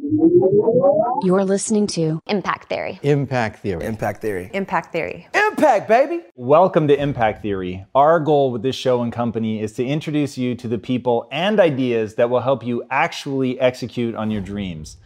[0.00, 3.00] You're listening to Impact Theory.
[3.02, 3.84] Impact Theory.
[3.84, 4.50] Impact Theory.
[4.54, 5.26] Impact Theory.
[5.34, 6.22] Impact, baby!
[6.36, 7.84] Welcome to Impact Theory.
[7.96, 11.58] Our goal with this show and company is to introduce you to the people and
[11.58, 14.98] ideas that will help you actually execute on your dreams.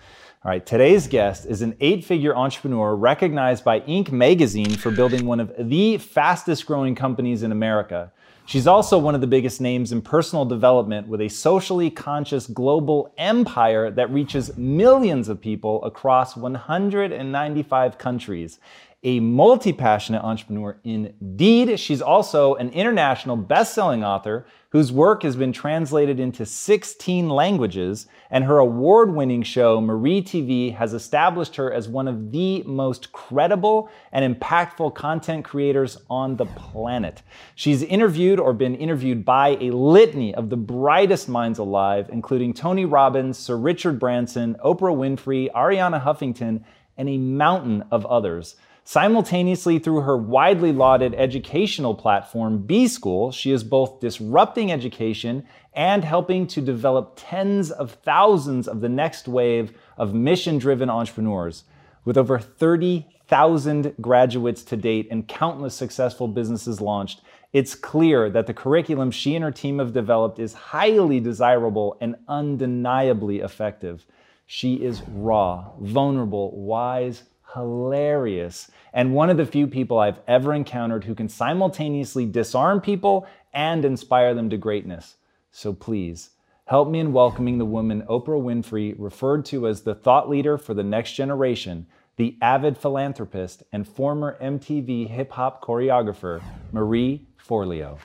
[0.45, 4.13] All right, today's guest is an eight figure entrepreneur recognized by Inc.
[4.13, 8.13] magazine for building one of the fastest growing companies in America.
[8.53, 13.15] She's also one of the biggest names in personal development with a socially conscious global
[13.17, 18.59] empire that reaches millions of people across 195 countries.
[19.05, 21.81] A multi passionate entrepreneur indeed.
[21.81, 28.07] She's also an international best selling author whose work has been translated into 16 languages,
[28.31, 33.11] and her award winning show, Marie TV, has established her as one of the most
[33.11, 37.23] credible and impactful content creators on the planet.
[37.57, 42.85] She's interviewed or been interviewed by a litany of the brightest minds alive, including Tony
[42.85, 46.63] Robbins, Sir Richard Branson, Oprah Winfrey, Arianna Huffington,
[46.97, 48.55] and a mountain of others.
[48.85, 56.05] Simultaneously, through her widely lauded educational platform, B School, she is both disrupting education and
[56.05, 61.63] helping to develop tens of thousands of the next wave of mission driven entrepreneurs.
[62.05, 68.55] With over 30,000 graduates to date and countless successful businesses launched, it's clear that the
[68.55, 74.05] curriculum she and her team have developed is highly desirable and undeniably effective.
[74.47, 77.23] She is raw, vulnerable, wise,
[77.55, 83.27] hilarious, and one of the few people I've ever encountered who can simultaneously disarm people
[83.53, 85.17] and inspire them to greatness.
[85.51, 86.31] So please,
[86.67, 90.75] help me in welcoming the woman Oprah Winfrey referred to as the thought leader for
[90.75, 91.87] the next generation,
[92.17, 97.99] the avid philanthropist and former MTV hip hop choreographer, Marie Forleo.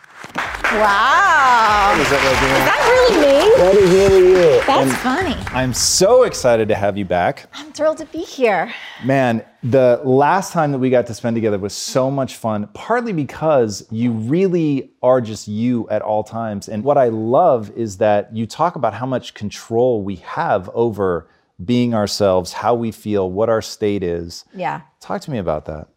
[0.63, 1.95] Wow.
[1.99, 3.55] Is that like Is that really me?
[3.57, 4.61] That is really you.
[4.65, 5.35] That's funny.
[5.55, 7.47] I'm so excited to have you back.
[7.53, 8.73] I'm thrilled to be here.
[9.03, 13.13] Man, the last time that we got to spend together was so much fun, partly
[13.13, 16.67] because you really are just you at all times.
[16.67, 21.29] And what I love is that you talk about how much control we have over
[21.63, 24.45] being ourselves, how we feel, what our state is.
[24.53, 24.81] Yeah.
[24.99, 25.87] Talk to me about that.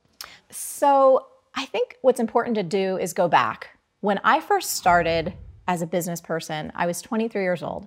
[0.50, 3.78] So I think what's important to do is go back.
[4.00, 5.34] When I first started
[5.68, 7.86] as a business person, I was 23 years old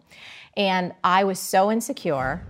[0.55, 2.45] and I was so insecure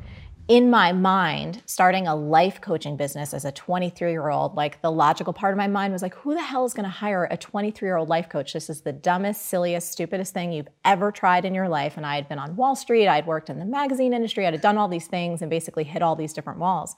[0.49, 4.91] in my mind, starting a life coaching business as a 23 year old, like the
[4.91, 7.37] logical part of my mind was like, who the hell is going to hire a
[7.37, 8.51] 23 year old life coach?
[8.51, 11.95] This is the dumbest, silliest, stupidest thing you've ever tried in your life.
[11.95, 14.59] And I had been on Wall Street, I'd worked in the magazine industry, I had
[14.59, 16.95] done all these things and basically hit all these different walls.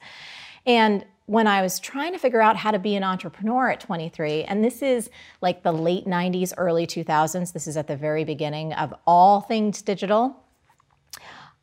[0.66, 4.42] And when I was trying to figure out how to be an entrepreneur at 23,
[4.44, 5.08] and this is
[5.40, 9.82] like the late 90s, early 2000s, this is at the very beginning of all things
[9.82, 10.42] digital,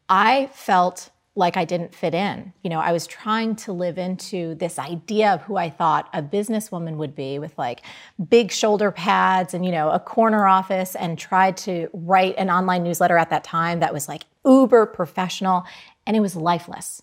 [0.07, 2.53] I felt like I didn't fit in.
[2.61, 6.21] You know, I was trying to live into this idea of who I thought a
[6.21, 7.81] businesswoman would be with like
[8.29, 12.83] big shoulder pads and, you know, a corner office and tried to write an online
[12.83, 15.63] newsletter at that time that was like uber professional
[16.05, 17.01] and it was lifeless.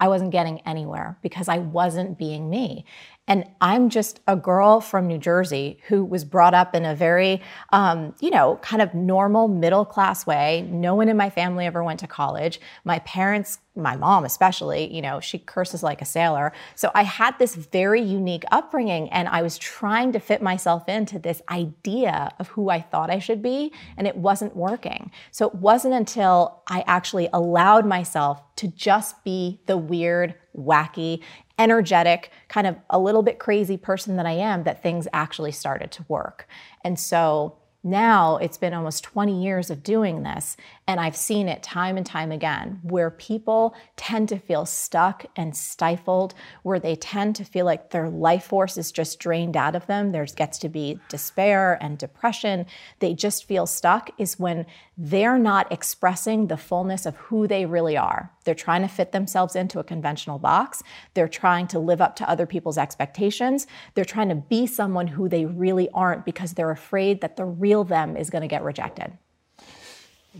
[0.00, 2.84] I wasn't getting anywhere because I wasn't being me.
[3.28, 7.40] And I'm just a girl from New Jersey who was brought up in a very,
[7.72, 10.66] um, you know, kind of normal middle class way.
[10.70, 12.60] No one in my family ever went to college.
[12.84, 16.52] My parents, my mom especially, you know, she curses like a sailor.
[16.74, 21.18] So I had this very unique upbringing and I was trying to fit myself into
[21.18, 25.12] this idea of who I thought I should be, and it wasn't working.
[25.30, 31.22] So it wasn't until I actually allowed myself to just be the weird, wacky,
[31.58, 35.90] energetic, kind of a little bit crazy person that I am, that things actually started
[35.92, 36.48] to work.
[36.84, 40.56] And so now it's been almost 20 years of doing this,
[40.88, 45.54] and I've seen it time and time again where people tend to feel stuck and
[45.54, 46.32] stifled,
[46.62, 50.12] where they tend to feel like their life force is just drained out of them.
[50.12, 52.64] There gets to be despair and depression.
[53.00, 54.64] They just feel stuck, is when
[54.96, 58.32] they're not expressing the fullness of who they really are.
[58.44, 60.82] They're trying to fit themselves into a conventional box.
[61.12, 63.66] They're trying to live up to other people's expectations.
[63.92, 67.84] They're trying to be someone who they really aren't because they're afraid that the real
[67.84, 69.12] them is going to get rejected.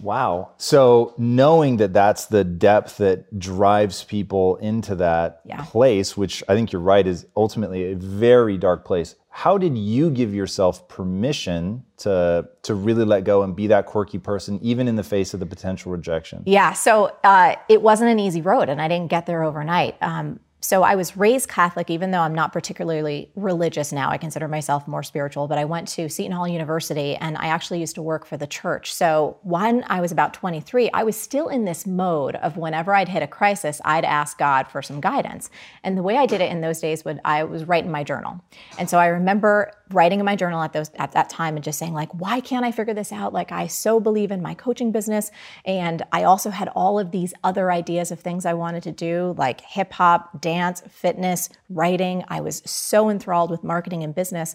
[0.02, 0.50] Wow.
[0.58, 5.62] So knowing that that's the depth that drives people into that Yeah.
[5.64, 9.14] place, which I think you're right is ultimately a very dark place.
[9.30, 14.18] How did you give yourself permission to to really let go and be that quirky
[14.18, 16.42] person, even in the face of the potential rejection?
[16.44, 19.96] Yeah, so uh, it wasn't an easy road, and I didn't get there overnight.
[20.00, 24.10] Um, so I was raised Catholic, even though I'm not particularly religious now.
[24.10, 27.78] I consider myself more spiritual, but I went to Seton Hall University and I actually
[27.78, 28.92] used to work for the church.
[28.92, 33.08] So when I was about 23, I was still in this mode of whenever I'd
[33.08, 35.48] hit a crisis, I'd ask God for some guidance.
[35.84, 38.40] And the way I did it in those days would I was writing my journal.
[38.78, 41.78] And so I remember writing in my journal at those at that time and just
[41.78, 43.32] saying like why can't I figure this out?
[43.32, 45.30] Like I so believe in my coaching business
[45.64, 49.34] and I also had all of these other ideas of things I wanted to do
[49.38, 52.24] like hip hop, dance, fitness, writing.
[52.28, 54.54] I was so enthralled with marketing and business.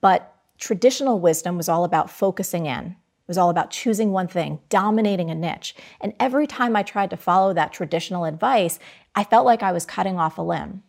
[0.00, 2.84] But traditional wisdom was all about focusing in.
[2.86, 5.74] It was all about choosing one thing, dominating a niche.
[6.00, 8.78] And every time I tried to follow that traditional advice,
[9.14, 10.82] I felt like I was cutting off a limb.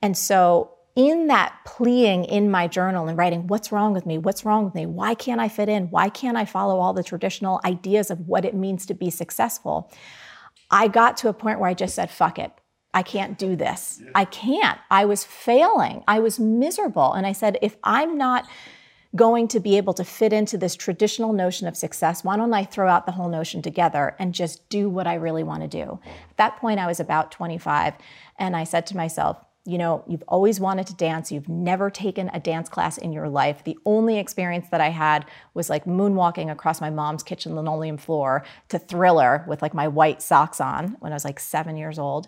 [0.00, 4.18] And so, in that pleading in my journal and writing, what's wrong with me?
[4.18, 4.84] What's wrong with me?
[4.84, 5.90] Why can't I fit in?
[5.90, 9.90] Why can't I follow all the traditional ideas of what it means to be successful?
[10.70, 12.52] I got to a point where I just said, fuck it.
[12.94, 14.02] I can't do this.
[14.14, 14.78] I can't.
[14.90, 16.04] I was failing.
[16.06, 17.12] I was miserable.
[17.12, 18.46] And I said, if I'm not
[19.14, 22.64] going to be able to fit into this traditional notion of success, why don't I
[22.64, 26.00] throw out the whole notion together and just do what I really want to do?
[26.30, 27.94] At that point, I was about 25,
[28.38, 31.30] and I said to myself, you know, you've always wanted to dance.
[31.30, 33.62] You've never taken a dance class in your life.
[33.62, 35.24] The only experience that I had
[35.54, 40.20] was like moonwalking across my mom's kitchen linoleum floor to thriller with like my white
[40.20, 42.26] socks on when I was like seven years old.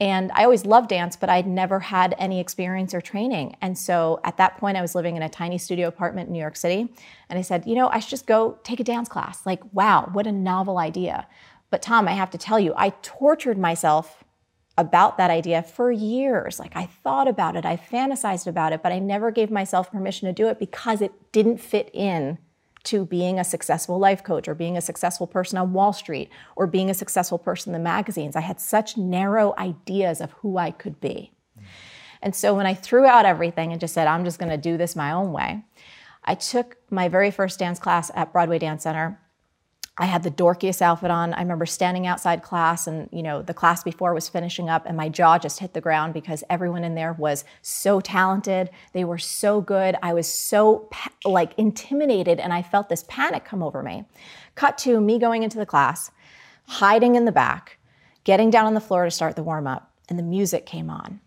[0.00, 3.54] And I always loved dance, but I'd never had any experience or training.
[3.60, 6.40] And so at that point, I was living in a tiny studio apartment in New
[6.40, 6.92] York City.
[7.30, 9.46] And I said, you know, I should just go take a dance class.
[9.46, 11.28] Like, wow, what a novel idea.
[11.70, 14.21] But Tom, I have to tell you, I tortured myself
[14.82, 16.58] about that idea for years.
[16.58, 20.26] Like I thought about it, I fantasized about it, but I never gave myself permission
[20.26, 22.36] to do it because it didn't fit in
[22.84, 26.66] to being a successful life coach or being a successful person on Wall Street or
[26.66, 28.36] being a successful person in the magazines.
[28.36, 31.32] I had such narrow ideas of who I could be.
[32.20, 34.76] And so when I threw out everything and just said, I'm just going to do
[34.76, 35.64] this my own way,
[36.24, 39.20] I took my very first dance class at Broadway Dance Center.
[39.98, 41.34] I had the dorkiest outfit on.
[41.34, 44.96] I remember standing outside class and, you know, the class before was finishing up and
[44.96, 48.70] my jaw just hit the ground because everyone in there was so talented.
[48.94, 49.96] They were so good.
[50.02, 50.88] I was so
[51.26, 54.06] like intimidated and I felt this panic come over me.
[54.54, 56.10] Cut to me going into the class,
[56.66, 57.78] hiding in the back,
[58.24, 61.20] getting down on the floor to start the warm up, and the music came on.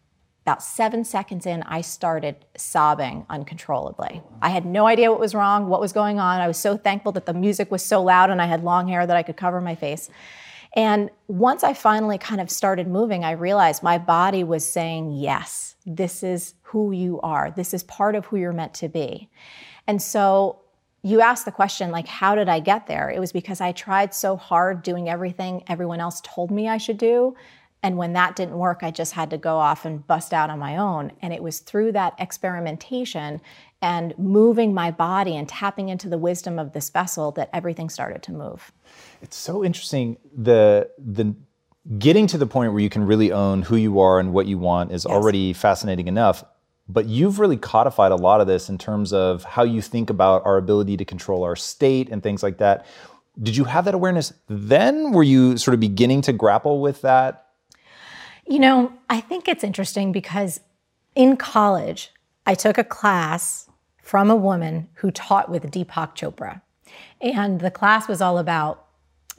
[0.46, 4.22] About seven seconds in, I started sobbing uncontrollably.
[4.44, 6.40] I had no idea what was wrong, what was going on.
[6.40, 9.08] I was so thankful that the music was so loud and I had long hair
[9.08, 10.08] that I could cover my face.
[10.76, 15.78] And once I finally kind of started moving, I realized my body was saying, Yes,
[15.84, 17.50] this is who you are.
[17.50, 19.32] This is part of who you're meant to be.
[19.88, 20.60] And so
[21.02, 23.10] you asked the question, like, how did I get there?
[23.10, 27.00] It was because I tried so hard doing everything everyone else told me I should
[27.00, 27.36] do
[27.86, 30.58] and when that didn't work, I just had to go off and bust out on
[30.58, 31.12] my own.
[31.22, 33.40] And it was through that experimentation
[33.80, 38.24] and moving my body and tapping into the wisdom of this vessel that everything started
[38.24, 38.72] to move.
[39.22, 40.18] It's so interesting.
[40.36, 41.36] The the
[42.00, 44.58] getting to the point where you can really own who you are and what you
[44.58, 45.16] want is Yes.
[45.16, 46.44] already fascinating enough.
[46.90, 50.44] But you've really codified a lot of this in terms of how you think about
[50.44, 52.88] our ability to control our state and things like that.
[53.40, 55.12] Did you have that awareness then?
[55.12, 57.45] Were you sort of beginning to grapple with that
[58.48, 60.60] You know, I think it's interesting because
[61.16, 62.12] in college,
[62.46, 63.70] I took a class
[64.02, 66.62] from a woman who taught with Deepak Chopra.
[67.20, 68.86] And the class was all about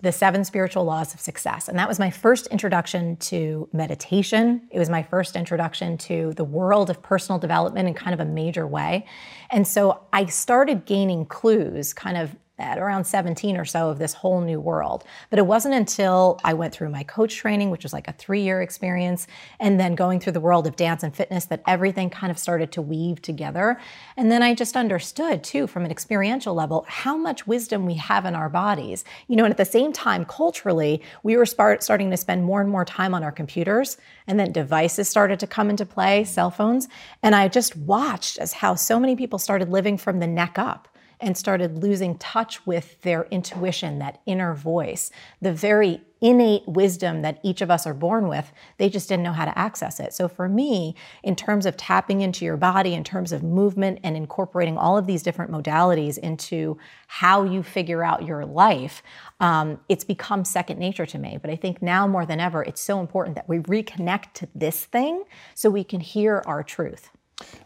[0.01, 1.69] the seven spiritual laws of success.
[1.69, 4.69] And that was my first introduction to meditation.
[4.71, 8.31] It was my first introduction to the world of personal development in kind of a
[8.31, 9.07] major way.
[9.51, 14.15] And so I started gaining clues kind of at around 17 or so of this
[14.15, 15.05] whole new world.
[15.29, 18.41] But it wasn't until I went through my coach training, which was like a three
[18.41, 19.27] year experience,
[19.61, 22.73] and then going through the world of dance and fitness that everything kind of started
[22.73, 23.79] to weave together.
[24.17, 28.25] And then I just understood too, from an experiential level, how much wisdom we have
[28.25, 29.05] in our bodies.
[29.29, 32.63] You know, and at the same time, culturally, we were start, starting to spend more
[32.63, 36.51] and more time on our computers, and then devices started to come into play, cell
[36.51, 36.89] phones.
[37.23, 40.89] And I just watched as how so many people started living from the neck up
[41.21, 47.39] and started losing touch with their intuition, that inner voice, the very innate wisdom that
[47.43, 48.51] each of us are born with.
[48.79, 50.15] They just didn't know how to access it.
[50.15, 54.17] So, for me, in terms of tapping into your body, in terms of movement, and
[54.17, 59.03] incorporating all of these different modalities into how you figure out your life,
[59.41, 61.39] um, it's become second nature to me.
[61.41, 64.85] But I think now more than ever, it's so important that we reconnect to this
[64.87, 67.11] thing so we can hear our truth.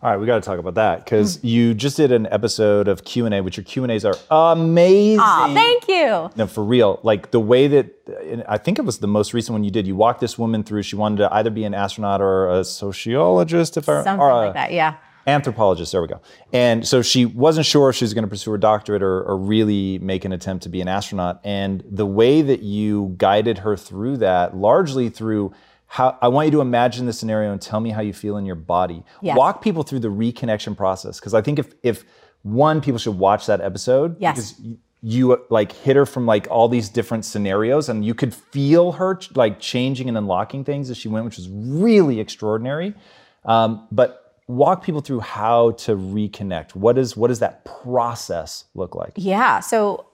[0.03, 1.45] All right, we got to talk about that because mm.
[1.45, 4.17] you just did an episode of Q and A, which your Q and A's are
[4.31, 5.21] amazing.
[5.23, 6.31] Oh, thank you.
[6.35, 6.99] No, for real.
[7.05, 9.87] Like the way that I think it was the most recent one you did.
[9.87, 10.83] You walked this woman through.
[10.83, 14.73] She wanted to either be an astronaut or a sociologist, if I something like that.
[14.73, 14.97] Yeah.
[15.27, 15.93] Anthropologist.
[15.93, 16.21] There we go.
[16.53, 19.37] And so she wasn't sure if she was going to pursue her doctorate or, or
[19.37, 21.41] really make an attempt to be an astronaut.
[21.45, 25.53] And the way that you guided her through that, largely through
[25.91, 28.47] how I want you to imagine the scenario and tell me how you feel in
[28.47, 29.03] your body.
[29.23, 29.37] Yes.
[29.37, 32.05] Walk people through the reconnection process because I think if if
[32.43, 34.53] one people should watch that episode yes.
[34.53, 38.33] because you, you like hit her from like all these different scenarios and you could
[38.33, 42.95] feel her like changing and unlocking things as she went, which was really extraordinary.
[43.45, 46.77] Um, but walk people through how to reconnect.
[46.77, 49.15] What is what does that process look like?
[49.17, 49.59] Yeah.
[49.59, 50.07] So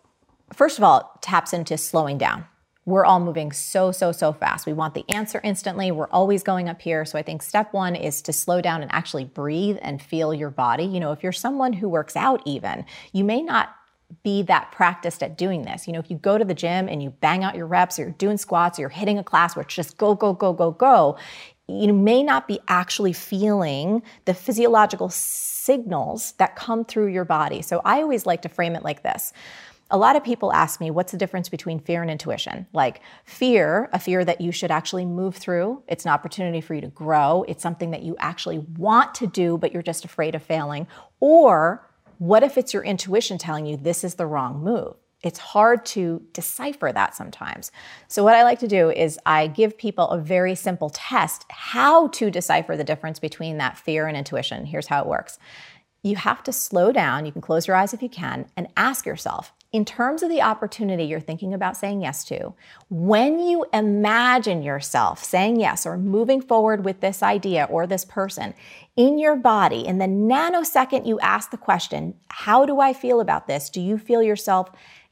[0.55, 2.47] first of all, taps into slowing down
[2.87, 4.65] we're all moving so, so, so fast.
[4.65, 5.91] We want the answer instantly.
[5.91, 7.05] We're always going up here.
[7.05, 10.51] So I think step one is to slow down and actually breathe and feel your
[10.51, 10.85] body.
[10.85, 13.75] You know, if you're someone who works out, even, you may not
[14.23, 15.89] be that practiced at doing this.
[15.89, 18.03] You know, if you go to the gym and you bang out your reps, or
[18.03, 20.71] you're doing squats, or you're hitting a class where it's just go, go, go, go,
[20.71, 21.19] go,
[21.67, 27.61] you may not be actually feeling the physiological signals that come through your body.
[27.63, 29.33] So I always like to frame it like this
[29.91, 33.89] a lot of people ask me what's the difference between fear and intuition like fear
[33.93, 37.45] a fear that you should actually move through it's an opportunity for you to grow
[37.49, 40.87] it's something that you actually want to do but you're just afraid of failing
[41.21, 41.89] or
[42.19, 46.23] what if it's your intuition telling you this is the wrong move it's hard to
[46.35, 47.73] decipher that sometimes.
[48.07, 52.09] So, what I like to do is I give people a very simple test how
[52.09, 54.67] to decipher the difference between that fear and intuition.
[54.67, 55.39] Here's how it works
[56.03, 57.27] you have to slow down.
[57.27, 60.41] You can close your eyes if you can and ask yourself in terms of the
[60.41, 62.55] opportunity you're thinking about saying yes to,
[62.89, 68.55] when you imagine yourself saying yes or moving forward with this idea or this person
[68.97, 73.49] in your body, in the nanosecond you ask the question, How do I feel about
[73.49, 73.69] this?
[73.69, 74.71] Do you feel yourself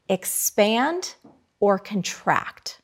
[0.09, 1.13] expand
[1.59, 2.81] or contract?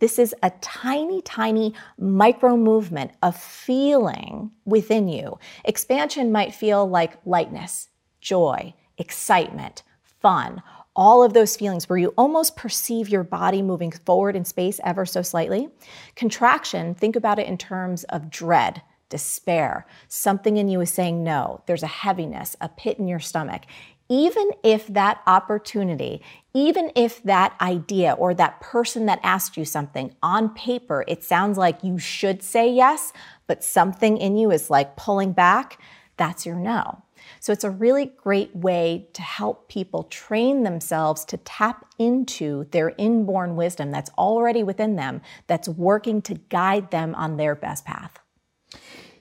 [0.00, 5.38] This is a tiny, tiny micro movement of feeling within you.
[5.64, 10.60] Expansion might feel like lightness, joy, excitement, fun
[10.94, 15.06] all of those feelings where you almost perceive your body moving forward in space ever
[15.06, 15.68] so slightly.
[16.16, 19.86] Contraction, think about it in terms of dread, despair.
[20.08, 21.62] Something in you is saying no.
[21.66, 23.62] There's a heaviness, a pit in your stomach.
[24.08, 26.20] Even if that opportunity,
[26.52, 31.56] even if that idea or that person that asked you something on paper, it sounds
[31.56, 33.14] like you should say yes,
[33.46, 35.78] but something in you is like pulling back,
[36.18, 37.02] that's your no.
[37.42, 42.94] So it's a really great way to help people train themselves to tap into their
[42.98, 48.20] inborn wisdom that's already within them, that's working to guide them on their best path.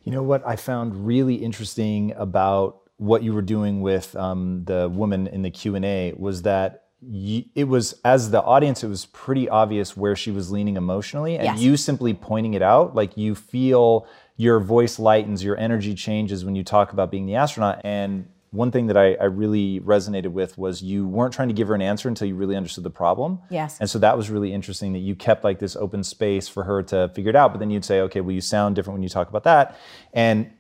[0.04, 4.88] You know what I found really interesting about what you were doing with um, the
[4.88, 9.08] woman in the Q and A was that it was as the audience it was
[9.08, 11.60] pretty obvious where she was leaning emotionally and yes.
[11.60, 14.06] you simply pointing it out like you feel
[14.42, 17.80] your voice lightens, your energy changes when you talk about being the astronaut.
[17.84, 21.68] And one thing that I, I, really resonated with was you weren't trying to give
[21.68, 23.40] her an answer until you really understood the problem.
[23.52, 23.80] Yes.
[23.80, 26.82] And so that was really interesting that you kept like this open space for her
[26.82, 27.54] to figure it out.
[27.54, 29.78] But then you'd say, okay, well, you sound different when you talk about that.
[30.12, 30.52] And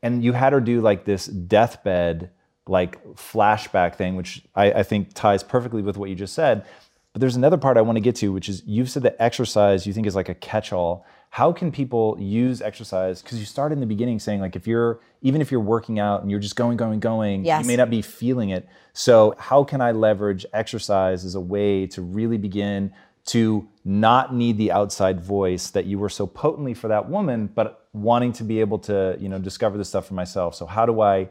[0.00, 2.30] and you had her do like this deathbed
[2.68, 6.64] like flashback thing, which I, I think ties perfectly with what you just said.
[7.14, 9.86] But there's another part I want to get to, which is you've said that exercise
[9.86, 11.06] you think is like a catch-all.
[11.30, 13.22] How can people use exercise?
[13.22, 16.22] Because you started in the beginning saying like if you're even if you're working out
[16.22, 17.62] and you're just going going going yes.
[17.62, 18.68] you may not be feeling it.
[18.94, 22.92] So how can i leverage exercise as a way to really begin
[23.26, 27.86] to not need the outside voice that you were so potently for that woman but
[27.92, 30.56] wanting to be able to you know discover this stuff for myself?
[30.56, 31.28] So how do i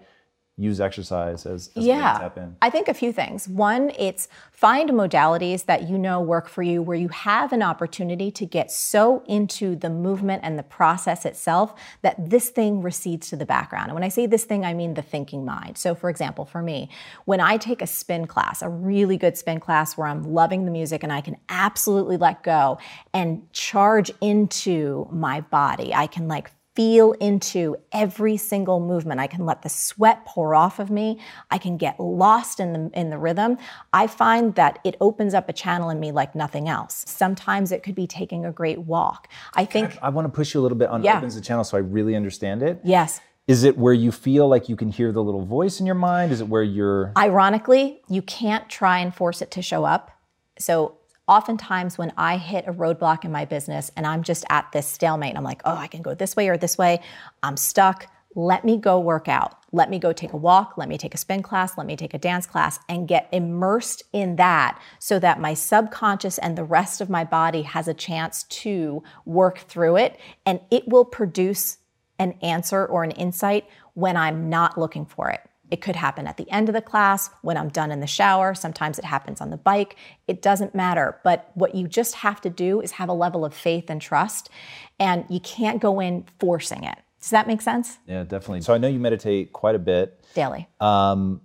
[0.57, 2.55] use exercise as, as yeah, tap in?
[2.61, 3.47] I think a few things.
[3.47, 8.29] One, it's find modalities that you know work for you where you have an opportunity
[8.31, 13.35] to get so into the movement and the process itself that this thing recedes to
[13.35, 13.85] the background.
[13.85, 15.77] And when I say this thing, I mean the thinking mind.
[15.77, 16.89] So for example, for me,
[17.25, 20.71] when I take a spin class, a really good spin class where I'm loving the
[20.71, 22.77] music and I can absolutely let go
[23.13, 29.19] and charge into my body, I can like feel into every single movement.
[29.19, 31.19] I can let the sweat pour off of me.
[31.51, 33.57] I can get lost in the in the rhythm.
[33.91, 37.03] I find that it opens up a channel in me like nothing else.
[37.07, 39.27] Sometimes it could be taking a great walk.
[39.53, 41.17] I think I want to push you a little bit on Yeah.
[41.17, 42.79] opens the channel so I really understand it.
[42.83, 43.21] yes.
[43.45, 46.31] Is it where you feel like you can hear the little voice in your mind?
[46.31, 50.11] Is it where you're Ironically, you can't try and force it to show up.
[50.57, 50.95] So
[51.27, 55.37] oftentimes when I hit a roadblock in my business and I'm just at this stalemate,
[55.37, 57.01] I'm like, oh, I can go this way or this way,
[57.41, 58.07] I'm stuck.
[58.35, 59.59] Let me go work out.
[59.71, 60.73] Let me go take a walk.
[60.75, 61.77] Let me take a spin class.
[61.77, 66.39] Let me take a dance class and get immersed in that so that my subconscious
[66.39, 70.19] and the rest of my body has a chance to work through it.
[70.45, 71.77] And it will produce
[72.17, 75.41] an answer or an insight when I'm not looking for it.
[75.73, 78.53] It could happen at the end of the class, when I'm done in the shower.
[78.53, 79.95] Sometimes it happens on the bike.
[80.27, 81.19] It doesn't matter.
[81.23, 84.51] But what you just have to do is have a level of faith and trust,
[84.99, 86.99] and you can't go in forcing it.
[87.19, 87.97] Does that make sense?
[88.05, 88.61] Yeah, definitely.
[88.61, 90.23] So I know you meditate quite a bit.
[90.35, 90.67] Daily.
[90.79, 91.41] Um,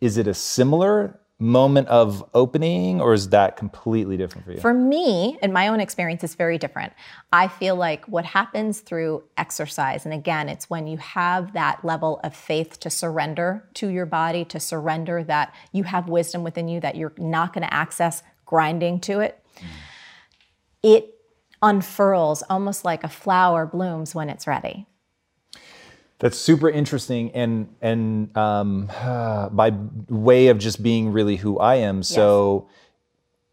[0.00, 4.60] is it a similar moment of opening or is that completely different for you?
[4.60, 6.94] For me, in my own experience, it's very different.
[7.30, 12.20] I feel like what happens through exercise, and again, it's when you have that level
[12.24, 16.80] of faith to surrender to your body, to surrender that you have wisdom within you,
[16.80, 19.42] that you're not going to access grinding to it.
[20.82, 21.18] It
[21.60, 24.86] unfurls almost like a flower blooms when it's ready.
[26.18, 28.86] That's super interesting, and and um,
[29.52, 29.72] by
[30.08, 32.02] way of just being really who I am.
[32.02, 32.68] So,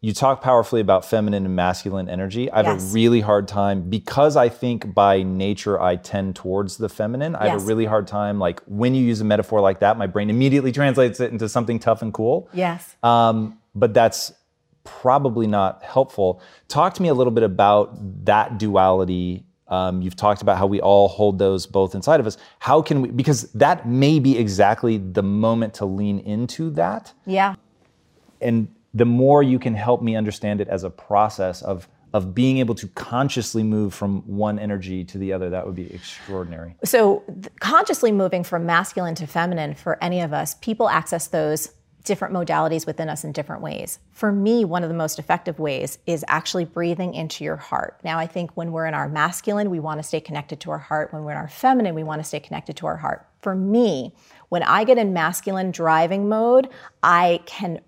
[0.00, 2.50] you talk powerfully about feminine and masculine energy.
[2.50, 2.90] I have Yes.
[2.90, 7.34] a really hard time because I think by nature I tend towards the feminine.
[7.36, 10.06] I have a really hard time, like when you use a metaphor like that, my
[10.06, 12.48] brain immediately translates it into something tough and cool.
[12.52, 12.96] Yes.
[13.02, 14.32] Um, but that's
[14.84, 16.40] probably not helpful.
[16.68, 19.44] Talk to me a little bit about that duality.
[19.74, 22.36] Um, you've talked about how we all hold those both inside of us.
[22.60, 27.12] How can we, because that may be exactly the moment to lean into that.
[27.26, 27.56] Yeah.
[28.40, 32.58] And the more you can help me understand it as a process of, of being
[32.58, 36.76] able to consciously move from one energy to the other, that would be extraordinary.
[36.84, 41.72] So, th- consciously moving from masculine to feminine for any of us, people access those
[42.04, 43.98] different modalities within us in different ways.
[44.12, 47.98] For me, one of the most effective ways is actually breathing into your heart.
[48.04, 50.78] Now, I think when we're in our masculine, we want to stay connected to our
[50.78, 51.12] heart.
[51.12, 53.26] When we're in our feminine, we want to stay connected to our heart.
[53.40, 54.14] For me,
[54.50, 56.68] when I get in masculine driving mode,
[57.02, 57.80] I can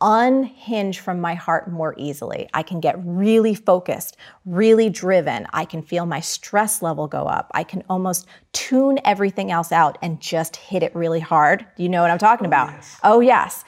[0.00, 2.48] unhinge from my heart more easily.
[2.54, 5.46] I can get really focused, really driven.
[5.52, 7.50] I can feel my stress level go up.
[7.54, 11.66] I can almost tune everything else out and just hit it really hard.
[11.76, 12.84] You know what I'm talking oh, about?
[13.04, 13.64] Oh, yes.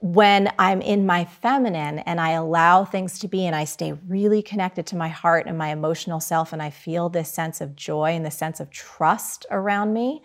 [0.00, 4.42] When I'm in my feminine and I allow things to be and I stay really
[4.42, 8.12] connected to my heart and my emotional self, and I feel this sense of joy
[8.12, 10.22] and this sense of trust around me,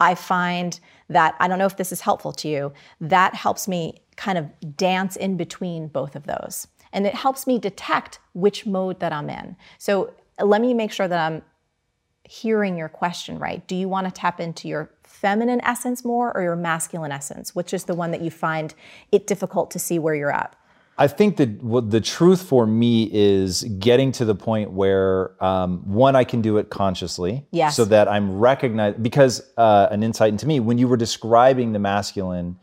[0.00, 4.01] I find that, I don't know if this is helpful to you, that helps me
[4.16, 6.68] kind of dance in between both of those.
[6.92, 9.56] And it helps me detect which mode that I'm in.
[9.78, 11.42] So let me make sure that I'm
[12.24, 13.66] hearing your question right.
[13.66, 17.54] Do you want to tap into your feminine essence more or your masculine essence?
[17.54, 18.74] Which is the one that you find
[19.10, 20.54] it difficult to see where you're at?
[20.98, 25.78] I think that what the truth for me is getting to the point where um,
[25.90, 27.76] one, I can do it consciously, Yes.
[27.76, 29.02] so that I'm recognized.
[29.02, 32.58] Because uh, an insight into me, when you were describing the masculine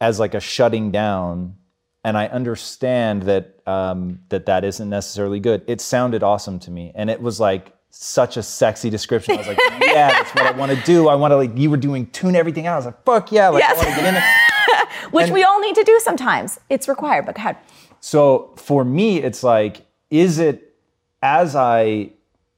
[0.00, 1.56] as like a shutting down,
[2.04, 5.62] and I understand that um, that that isn't necessarily good.
[5.66, 9.34] It sounded awesome to me, and it was like such a sexy description.
[9.34, 11.08] I was like, yeah, that's what I want to do.
[11.08, 12.74] I want to like you were doing tune everything out.
[12.74, 13.72] I was like, fuck yeah, like Yes.
[13.72, 15.08] I want to get in there.
[15.10, 16.60] Which we all need to do sometimes.
[16.68, 17.56] It's required, but go ahead.
[18.00, 20.76] So for me, it's like, is it
[21.22, 22.10] as I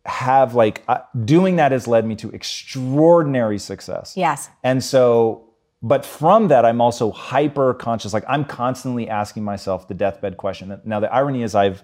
[0.06, 4.14] have like uh, doing that has led me to extraordinary success.
[4.16, 4.48] Yes.
[4.62, 5.49] And so,
[5.82, 8.12] but from that, I'm also hyper conscious.
[8.12, 10.80] Like I'm constantly asking myself the deathbed question.
[10.84, 11.82] Now, the irony is, I've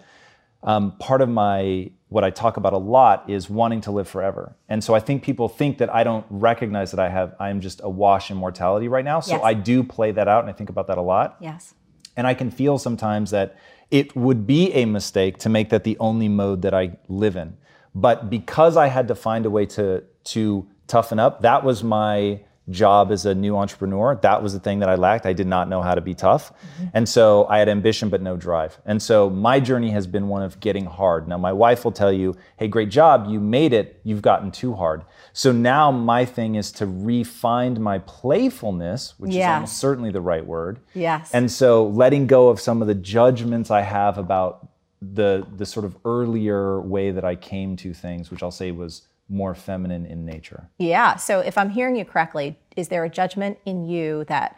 [0.62, 4.56] um, part of my what I talk about a lot is wanting to live forever.
[4.68, 7.60] And so I think people think that I don't recognize that I have I am
[7.60, 9.20] just awash in mortality right now.
[9.20, 9.42] So Yes.
[9.44, 11.36] I do play that out, and I think about that a lot.
[11.40, 11.74] Yes.
[12.16, 13.56] And I can feel sometimes that
[13.90, 17.56] it would be a mistake to make that the only mode that I live in.
[17.94, 22.40] But because I had to find a way to to toughen up, that was my
[22.70, 24.16] job as a new entrepreneur.
[24.16, 25.24] That was the thing that I lacked.
[25.24, 26.52] I did not know how to be tough.
[26.52, 26.84] Mm-hmm.
[26.94, 28.78] And so I had ambition but no drive.
[28.84, 31.28] And so my journey has been one of getting hard.
[31.28, 33.26] Now my wife will tell you, "Hey, great job.
[33.28, 34.00] You made it.
[34.02, 35.02] You've gotten too hard."
[35.32, 40.44] So now my thing is to refine my playfulness, which is almost certainly the right
[40.44, 40.80] word.
[40.94, 41.30] Yes.
[41.32, 44.68] And so letting go of some of the judgments I have about
[45.00, 49.02] the the sort of earlier way that I came to things, which I'll say was
[49.28, 50.68] more feminine in nature?
[50.78, 51.16] Yeah.
[51.16, 54.56] So if I'm hearing you correctly, is there a judgment in you that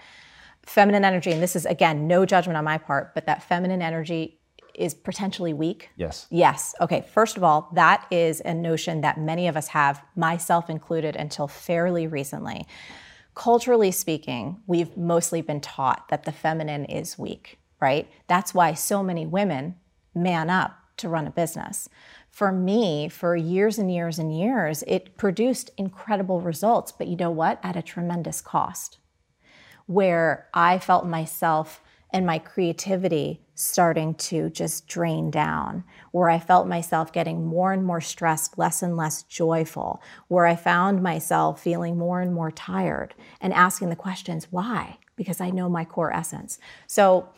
[0.64, 4.38] feminine energy, and this is again, no judgment on my part, but that feminine energy
[4.74, 5.90] is potentially weak?
[5.96, 6.26] Yes.
[6.30, 6.74] Yes.
[6.80, 7.04] Okay.
[7.12, 11.48] First of all, that is a notion that many of us have, myself included, until
[11.48, 12.66] fairly recently.
[13.34, 18.08] Culturally speaking, we've mostly been taught that the feminine is weak, right?
[18.26, 19.76] That's why so many women
[20.14, 21.88] man up to run a business.
[22.30, 27.30] For me, for years and years and years, it produced incredible results, but you know
[27.30, 27.58] what?
[27.62, 28.98] At a tremendous cost,
[29.86, 36.68] where I felt myself and my creativity starting to just drain down, where I felt
[36.68, 41.98] myself getting more and more stressed, less and less joyful, where I found myself feeling
[41.98, 44.98] more and more tired and asking the questions, why?
[45.16, 46.58] Because I know my core essence.
[46.86, 47.28] So,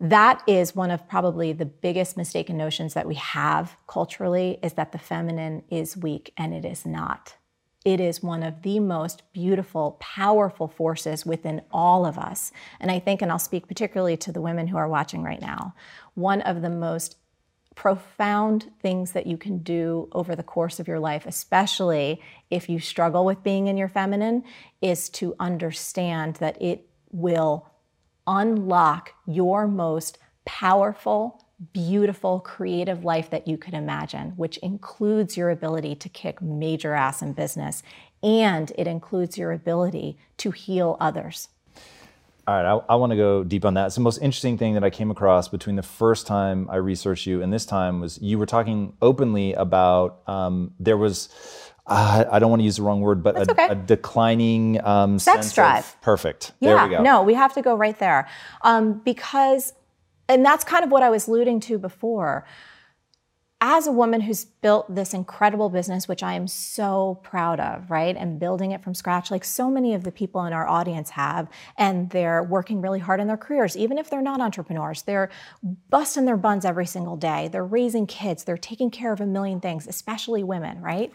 [0.00, 4.92] that is one of probably the biggest mistaken notions that we have culturally is that
[4.92, 7.36] the feminine is weak and it is not.
[7.84, 12.50] It is one of the most beautiful, powerful forces within all of us.
[12.80, 15.72] And I think, and I'll speak particularly to the women who are watching right now,
[16.14, 17.16] one of the most
[17.76, 22.80] profound things that you can do over the course of your life, especially if you
[22.80, 24.42] struggle with being in your feminine,
[24.82, 27.70] is to understand that it will
[28.26, 35.94] unlock your most powerful, beautiful, creative life that you could imagine, which includes your ability
[35.96, 37.82] to kick major ass in business
[38.22, 41.48] and it includes your ability to heal others.
[42.48, 43.86] All right, I, I want to go deep on that.
[43.86, 47.26] It's the most interesting thing that I came across between the first time I researched
[47.26, 51.28] you and this time was you were talking openly about um, there was
[51.86, 53.68] uh, I don't want to use the wrong word, but a, okay.
[53.68, 55.84] a, declining um, sex drive.
[55.84, 56.52] Of, perfect.
[56.60, 57.02] Yeah, there we go.
[57.02, 58.28] no, we have to go right there
[58.62, 59.72] um, because,
[60.28, 62.44] and that's kind of what I was alluding to before
[63.60, 68.14] as a woman who's built this incredible business, which I am so proud of, right?
[68.14, 71.48] And building it from scratch, like so many of the people in our audience have,
[71.78, 75.02] and they're working really hard in their careers, even if they're not entrepreneurs.
[75.02, 75.30] They're
[75.88, 77.48] busting their buns every single day.
[77.48, 78.44] They're raising kids.
[78.44, 81.10] They're taking care of a million things, especially women, right?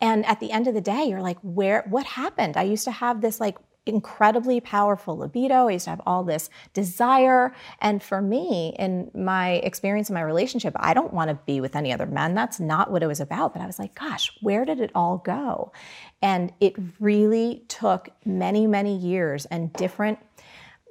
[0.00, 2.56] And at the end of the day, you're like, where, what happened?
[2.56, 5.68] I used to have this like incredibly powerful libido.
[5.68, 7.54] I used to have all this desire.
[7.80, 11.74] And for me, in my experience in my relationship, I don't want to be with
[11.74, 12.34] any other men.
[12.34, 13.52] That's not what it was about.
[13.52, 15.72] But I was like, gosh, where did it all go?
[16.20, 20.18] And it really took many, many years and different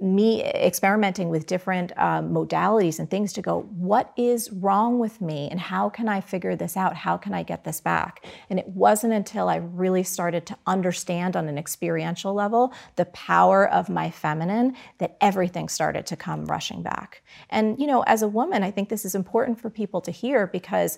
[0.01, 5.47] me experimenting with different um, modalities and things to go, what is wrong with me
[5.51, 6.95] and how can I figure this out?
[6.95, 8.25] How can I get this back?
[8.49, 13.69] And it wasn't until I really started to understand on an experiential level the power
[13.69, 17.21] of my feminine that everything started to come rushing back.
[17.49, 20.47] And, you know, as a woman, I think this is important for people to hear
[20.47, 20.97] because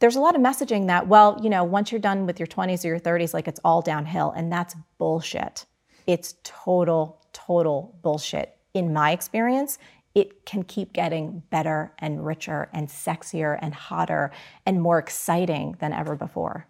[0.00, 2.84] there's a lot of messaging that, well, you know, once you're done with your 20s
[2.84, 4.32] or your 30s, like it's all downhill.
[4.32, 5.64] And that's bullshit.
[6.08, 7.21] It's total
[7.52, 8.56] total bullshit.
[8.72, 9.78] In my experience,
[10.14, 14.30] it can keep getting better and richer and sexier and hotter
[14.64, 16.66] and more exciting than ever before.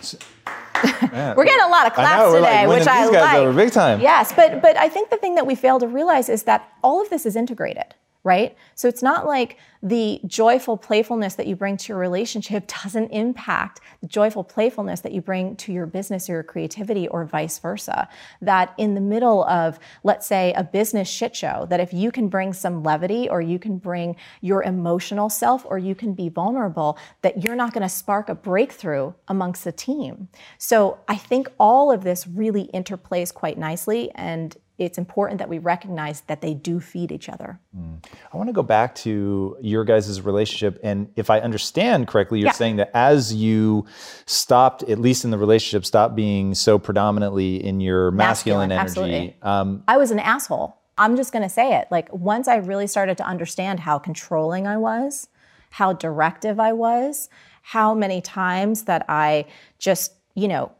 [0.00, 0.16] So,
[0.84, 3.36] We're getting a lot of claps know, today, like which I like.
[3.36, 4.00] Over big time.
[4.00, 7.00] Yes, but but I think the thing that we fail to realize is that all
[7.00, 8.56] of this is integrated right?
[8.74, 13.80] So it's not like the joyful playfulness that you bring to your relationship doesn't impact
[14.00, 18.08] the joyful playfulness that you bring to your business or your creativity or vice versa.
[18.40, 22.28] That in the middle of, let's say, a business shit show, that if you can
[22.28, 26.98] bring some levity or you can bring your emotional self or you can be vulnerable,
[27.22, 30.28] that you're not going to spark a breakthrough amongst the team.
[30.58, 35.58] So I think all of this really interplays quite nicely and it's important that we
[35.58, 37.60] recognize that they do feed each other.
[37.76, 38.04] Mm.
[38.32, 40.80] I want to go back to your guys' relationship.
[40.82, 42.52] And if I understand correctly, you're yeah.
[42.52, 43.86] saying that as you
[44.26, 49.36] stopped, at least in the relationship, stopped being so predominantly in your masculine, masculine energy.
[49.42, 50.76] Um, I was an asshole.
[50.98, 51.88] I'm just going to say it.
[51.90, 55.28] Like, once I really started to understand how controlling I was,
[55.70, 57.28] how directive I was,
[57.62, 59.46] how many times that I
[59.78, 60.72] just, you know,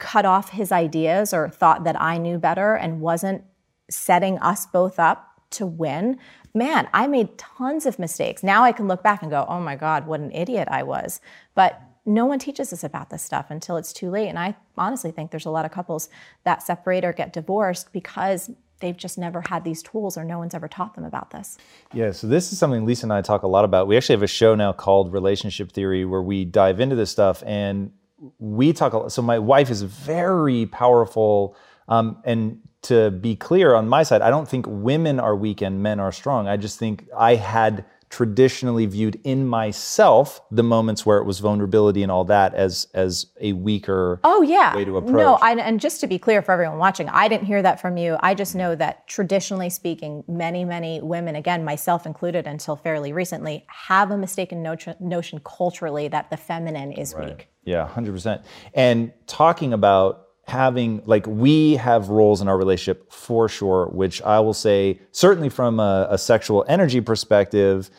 [0.00, 3.44] cut off his ideas or thought that I knew better and wasn't
[3.88, 6.18] setting us both up to win,
[6.54, 8.42] man, I made tons of mistakes.
[8.42, 11.20] Now I can look back and go, oh my God, what an idiot I was.
[11.54, 14.28] But no one teaches us about this stuff until it's too late.
[14.28, 16.08] And I honestly think there's a lot of couples
[16.44, 20.54] that separate or get divorced because they've just never had these tools or no one's
[20.54, 21.58] ever taught them about this.
[21.92, 23.86] Yeah, so this is something Lisa and I talk a lot about.
[23.86, 27.42] We actually have a show now called Relationship Theory where we dive into this stuff
[27.44, 27.92] and
[28.38, 29.12] we talk a lot.
[29.12, 31.56] So my wife is very powerful
[31.88, 35.82] um, and to be clear on my side, I don't think women are weak and
[35.82, 36.48] men are strong.
[36.48, 42.02] I just think I had traditionally viewed in myself the moments where it was vulnerability
[42.02, 44.74] and all that as as a weaker Oh yeah.
[44.74, 45.14] way to approach.
[45.14, 47.96] No, I, and just to be clear for everyone watching, I didn't hear that from
[47.96, 48.16] you.
[48.20, 53.64] I just know that traditionally speaking, many, many women, again, myself included until fairly recently,
[53.68, 57.48] have a mistaken notion, notion culturally that the feminine is weak.
[57.64, 58.42] Yeah, 100%.
[58.74, 64.40] And talking about having, like, we have roles in our relationship for sure, which I
[64.40, 67.90] will say, certainly from a, a sexual energy perspective,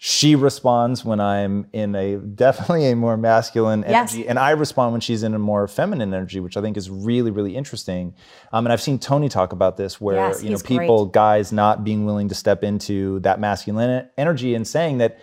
[0.00, 4.12] she responds when I'm in a definitely a more masculine Yes.
[4.14, 6.88] energy, and I respond when she's in a more feminine energy, which I think is
[6.88, 8.14] really, really interesting.
[8.52, 10.78] Um, and I've seen Tony talk about this, where Yes, you know he's great.
[10.82, 15.18] people, guys, not being willing to step into that masculine energy and saying that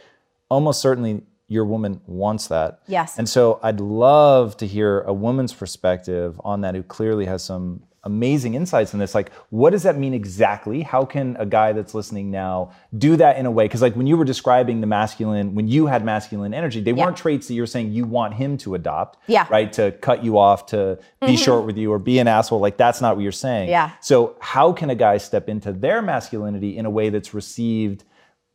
[0.49, 2.81] almost certainly your woman wants that.
[2.87, 3.17] Yes.
[3.17, 7.83] And so I'd love to hear a woman's perspective on that who clearly has some
[8.05, 9.15] amazing insights in this.
[9.15, 10.81] Like, what does that mean exactly?
[10.81, 13.65] How can a guy that's listening now do that in a way?
[13.65, 17.17] Because, like, when you were describing the masculine, when you had masculine energy, they weren't
[17.17, 19.17] traits that you're saying you want him to adopt.
[19.27, 19.43] Yeah.
[19.43, 19.53] Mm-hmm.
[19.53, 19.73] Right?
[19.73, 22.59] To cut you off, to be short with you, or be an asshole.
[22.59, 23.69] Like, that's not what you're saying.
[23.69, 23.91] Yeah.
[24.01, 28.03] So, how can a guy step into their masculinity in a way that's received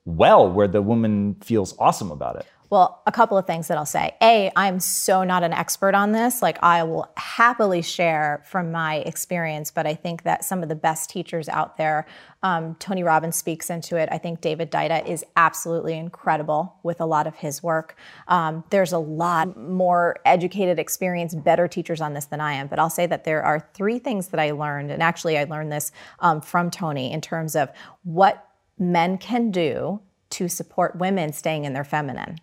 [0.06, 2.46] well, where the woman feels awesome about it?
[2.70, 4.14] Well, a couple of things that I'll say.
[4.22, 6.40] A, I'm so not an expert on this.
[6.40, 10.76] Like, I will happily share from my experience, but I think that some of the
[10.76, 12.06] best teachers out there,
[12.44, 14.08] um, Tony Robbins speaks into it.
[14.12, 17.96] I think David Deida is absolutely incredible with a lot of his work.
[18.28, 22.68] Um, there's a lot more educated, experienced, better teachers on this than I am.
[22.68, 25.72] But I'll say that there are three things that I learned, and actually, I learned
[25.72, 27.68] this um, from Tony in terms of
[28.04, 28.46] what
[28.78, 32.38] men can do to support women staying in their feminine.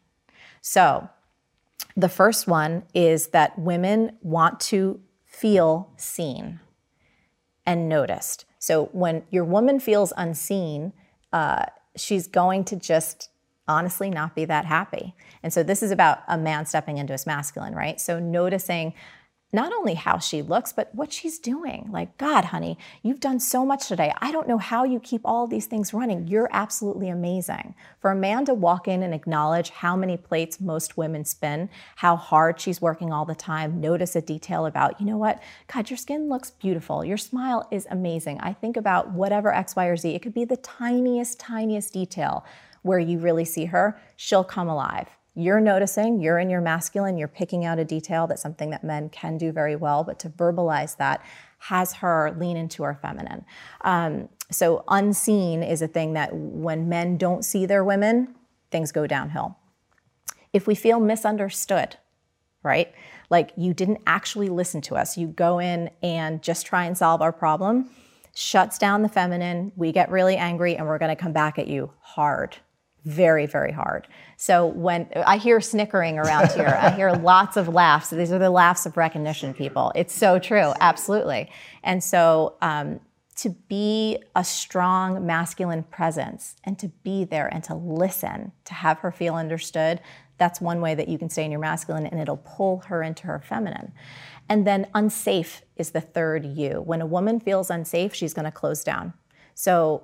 [0.70, 1.08] So,
[1.96, 6.60] the first one is that women want to feel seen
[7.66, 8.44] and noticed.
[8.60, 10.92] So, when your woman feels unseen,
[11.32, 13.30] uh, she's going to just
[13.66, 15.16] honestly not be that happy.
[15.42, 18.02] And so, this is about a man stepping into his masculine, right?
[18.02, 18.94] So, noticing
[19.54, 21.88] not only how she looks, but what she's doing.
[21.90, 24.14] Like, God, honey, you've done so much today.
[24.20, 26.28] I don't know how you keep all these things running.
[26.28, 27.74] You're absolutely amazing.
[28.02, 32.18] For a man to walk in and acknowledge how many plates most women spin, how
[32.18, 35.42] hard she's working all the time, notice a detail about, you know what?
[35.74, 37.06] God, your skin looks beautiful.
[37.06, 38.42] Your smile is amazing.
[38.42, 40.14] I think about whatever X, Y, or Z.
[40.14, 42.46] It could be the tiniest, tiniest detail
[42.82, 44.00] where you really see her.
[44.18, 48.42] She'll come alive you're noticing, you're in your masculine, you're picking out a detail that's
[48.42, 51.24] something that men can do very well, but to verbalize that
[51.60, 53.46] has her lean into her feminine.
[53.82, 58.34] Um, so, unseen is a thing that when men don't see their women,
[58.72, 59.56] things go downhill.
[60.54, 61.98] If we feel misunderstood,
[62.64, 62.92] right?
[63.30, 67.22] Like you didn't actually listen to us, you go in and just try and solve
[67.22, 67.92] our problem,
[68.34, 71.92] shuts down the feminine, we get really angry, and we're gonna come back at you
[72.00, 72.58] hard
[73.08, 74.08] very very hard.
[74.36, 76.78] So when i hear snickering around here.
[76.80, 78.10] I hear lots of laughs.
[78.10, 79.92] These are the laughs of recognition people.
[79.96, 80.74] It's so true.
[80.80, 81.50] Absolutely.
[81.84, 83.00] And so um,
[83.38, 89.00] to be a strong masculine presence and to be there and to listen to have
[89.00, 90.02] her feel understood
[90.38, 93.26] that's one way that you can stay in your masculine and it'll pull her into
[93.28, 93.92] her feminine.
[94.50, 96.82] And then unsafe is the third you.
[96.86, 99.14] When a woman feels unsafe she's going to close down.
[99.56, 100.04] So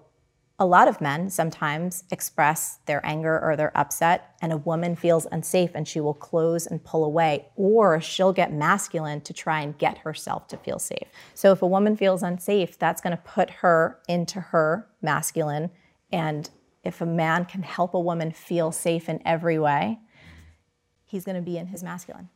[0.64, 5.28] a lot of men sometimes express their anger or their upset, and a woman feels
[5.30, 9.78] unsafe and she will close and pull away, or she'll get masculine to try and
[9.78, 11.10] get herself to feel safe.
[11.34, 15.70] So, if a woman feels unsafe, that's going to put her into her masculine.
[16.14, 16.50] And
[16.86, 20.00] if a man can help a woman feel safe in every way,
[21.04, 22.30] he's going to be in his masculine.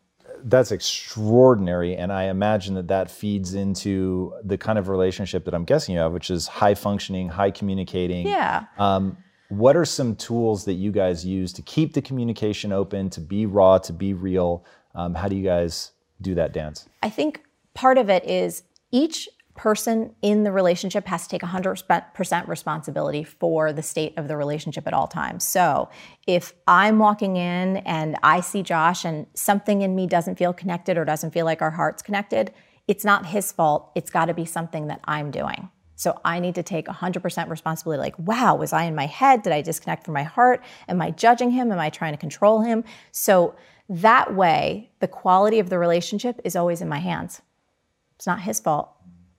[0.45, 5.65] That's extraordinary and i imagine that that feeds into the kind of relationship that i'm
[5.65, 8.27] guessing you have which is high functioning high communicating.
[8.27, 8.65] Yeah.
[8.77, 9.17] um,
[9.49, 13.45] what are some tools that you guys use to keep the communication open to be
[13.45, 14.65] raw to be real?
[14.93, 16.89] Um, how do you guys do that dance?
[17.01, 22.47] I think part of it is each person in the relationship has to take 100%
[22.47, 25.45] responsibility for the state of the relationship at all times.
[25.45, 25.89] So
[26.25, 30.97] if I'm walking in and I see Josh and something in me doesn't feel connected
[30.97, 32.53] or doesn't feel like our heart's connected,
[32.87, 33.91] it's not his fault.
[33.95, 35.69] It's got to be something that I'm doing.
[35.95, 37.99] So I need to take 100% responsibility.
[37.99, 39.41] Like, wow, was I in my head?
[39.41, 40.63] Did I disconnect from my heart?
[40.87, 41.71] Am I judging him?
[41.71, 42.83] Am I trying to control him?
[43.11, 43.55] So
[43.89, 47.41] that way, the quality of the relationship is always in my hands.
[48.15, 48.91] It's not his fault,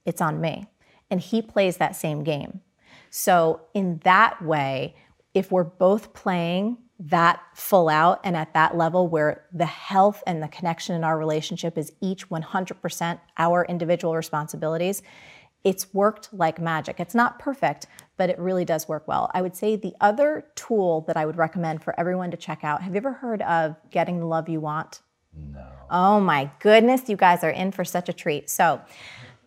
[0.04, 0.66] it's on me.
[1.10, 2.60] And he plays that same game.
[3.10, 4.94] So, in that way,
[5.34, 10.42] if we're both playing that full out and at that level where the health and
[10.42, 15.02] the connection in our relationship is each 100% our individual responsibilities,
[15.64, 16.98] it's worked like magic.
[16.98, 19.30] It's not perfect, but it really does work well.
[19.32, 22.82] I would say the other tool that I would recommend for everyone to check out
[22.82, 25.00] have you ever heard of Getting the Love You Want?
[25.34, 25.66] No.
[25.90, 28.50] Oh my goodness, you guys are in for such a treat.
[28.50, 28.80] So,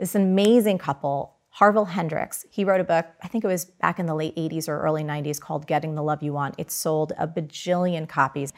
[0.02, 4.08] this amazing couple, Harville Hendrix, he wrote a book, I think it was back in
[4.08, 6.56] the late 80s or early 90s called Getting the Love You Want.
[6.58, 8.52] It sold a bajillion copies.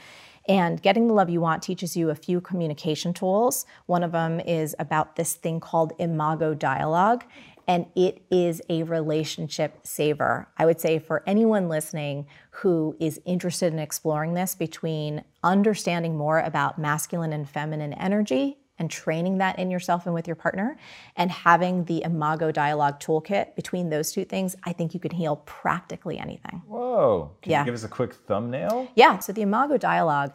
[0.47, 3.65] And Getting the Love You Want teaches you a few communication tools.
[3.87, 7.25] One of them is about this thing called imago dialogue
[7.67, 10.47] and it is a relationship saver.
[10.57, 16.39] I would say for anyone listening who is interested in exploring this between understanding more
[16.39, 20.77] about masculine and feminine energy and training that in yourself and with your partner
[21.15, 25.37] and having the imago dialogue toolkit between those two things i think you can heal
[25.45, 27.31] practically anything Whoa.
[27.41, 27.59] Can Yeah.
[27.61, 28.87] you give us a quick thumbnail?
[28.95, 30.33] yeah so the imago dialogue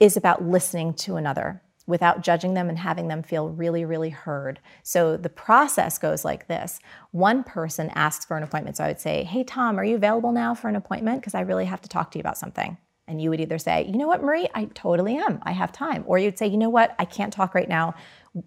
[0.00, 4.58] is about listening to another without judging them and having them feel really really heard
[4.82, 6.78] so the process goes like this
[7.10, 10.32] one person asks for an appointment so i would say hey tom are you available
[10.32, 13.20] now for an appointment because i really have to talk to you about something and
[13.20, 16.18] you would either say you know what marie i totally am i have time or
[16.18, 17.94] you'd say you know what i can't talk right now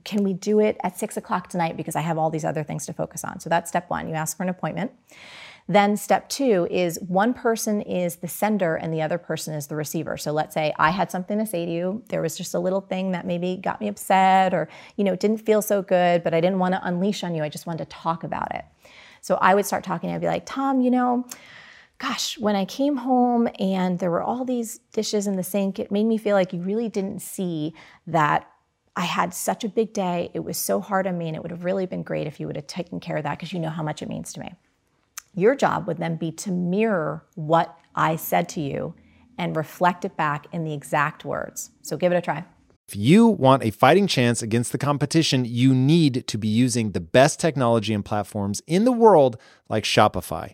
[0.04, 2.86] can we do it at six o'clock tonight because i have all these other things
[2.86, 4.92] to focus on so that's step one you ask for an appointment
[5.70, 9.76] then step two is one person is the sender and the other person is the
[9.76, 10.16] receiver.
[10.16, 12.04] So let's say I had something to say to you.
[12.08, 15.40] There was just a little thing that maybe got me upset or, you know, didn't
[15.40, 17.44] feel so good, but I didn't want to unleash on you.
[17.44, 18.64] I just wanted to talk about it.
[19.20, 20.10] So I would start talking.
[20.10, 21.26] I'd be like, Tom, you know,
[22.00, 25.92] gosh, when I came home and there were all these dishes in the sink, it
[25.92, 27.74] made me feel like you really didn't see
[28.06, 28.50] that
[28.96, 30.32] I had such a big day.
[30.34, 32.48] It was so hard on me, and it would have really been great if you
[32.48, 34.56] would have taken care of that because you know how much it means to me.
[35.36, 38.96] Your job would then be to mirror what I said to you
[39.38, 41.70] and reflect it back in the exact words.
[41.84, 42.44] So give it a try.
[42.88, 47.02] If you want a fighting chance against the competition, you need to be using the
[47.02, 50.54] best technology and platforms in the world like Shopify.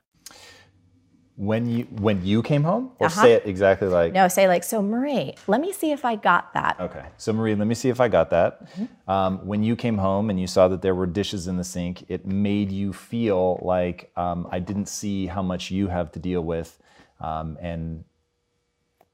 [1.49, 3.23] When you when you came home, or Uh-huh.
[3.23, 6.53] say it exactly like No, say like, so Marie, let me see if I got
[6.53, 6.73] that.
[6.79, 8.51] Okay, so Marie, let me see if I got that.
[8.73, 9.09] Mm-hmm.
[9.09, 12.05] Um, when you came home and you saw that there were dishes in the sink,
[12.09, 16.41] it made you feel like um, I didn't see how much you have to deal
[16.43, 16.77] with,
[17.19, 18.03] um, and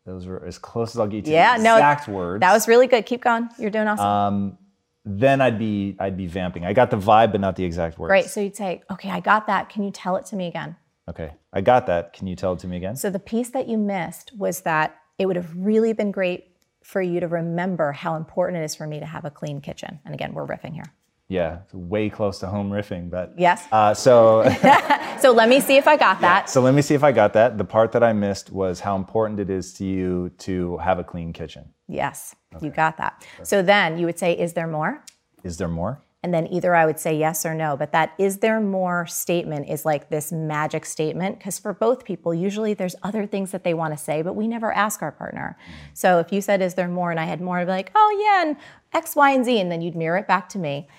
[0.06, 2.42] those were as close as I'll get to Yeah, the no, exact words.
[2.42, 3.06] That was really good.
[3.06, 3.48] Keep going.
[3.58, 4.06] You're doing awesome.
[4.06, 4.58] Um,
[5.06, 6.66] then I'd be I'd be vamping.
[6.66, 8.10] I got the vibe, but not the exact words.
[8.10, 8.26] Great.
[8.26, 9.70] So you'd say, okay, I got that.
[9.70, 10.76] Can you tell it to me again?
[11.10, 12.14] Okay, I got that.
[12.14, 12.96] Can you tell it to me again?
[12.96, 16.52] So the piece that you missed was that it would have really been great
[16.84, 20.00] for you to remember how important it is for me to have a clean kitchen.
[20.06, 20.86] And again, we're riffing here.
[21.30, 23.66] yeah, it's way close to home riffing, but Yes.
[23.72, 24.44] Uh, so.
[25.20, 26.48] So let me see if I got that.
[26.48, 27.58] So let me see if I got that.
[27.58, 31.04] The part that I missed was how important it is to you to have a
[31.04, 31.74] clean kitchen.
[31.88, 33.26] Yes, you got that.
[33.42, 35.04] So then you would say, is there more?
[35.44, 36.04] Is there more?
[36.28, 37.78] And then either I would say yes or no.
[37.78, 41.38] But that is there more statement is like this magic statement.
[41.38, 44.46] Because for both people, usually there's other things that they want to say, but we
[44.46, 45.56] never ask our partner.
[45.58, 45.74] Mm-hmm.
[45.94, 47.12] So if you said, is there more?
[47.12, 48.58] And I had more, I'd be like, oh, yeah, and
[48.92, 49.58] X, Y, and Z.
[49.58, 50.90] And then you'd mirror it back to me.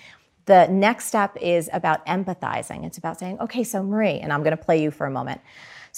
[0.47, 2.87] The next step is about empathizing.
[2.87, 5.41] It's about saying, okay, so Marie, and I'm going to play you for a moment.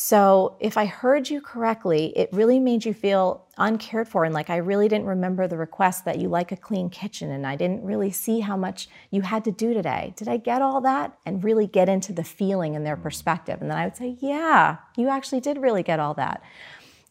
[0.03, 4.25] So, if I heard you correctly, it really made you feel uncared for.
[4.25, 7.29] And like, I really didn't remember the request that you like a clean kitchen.
[7.29, 10.15] And I didn't really see how much you had to do today.
[10.15, 11.15] Did I get all that?
[11.23, 13.61] And really get into the feeling and their perspective.
[13.61, 16.41] And then I would say, yeah, you actually did really get all that.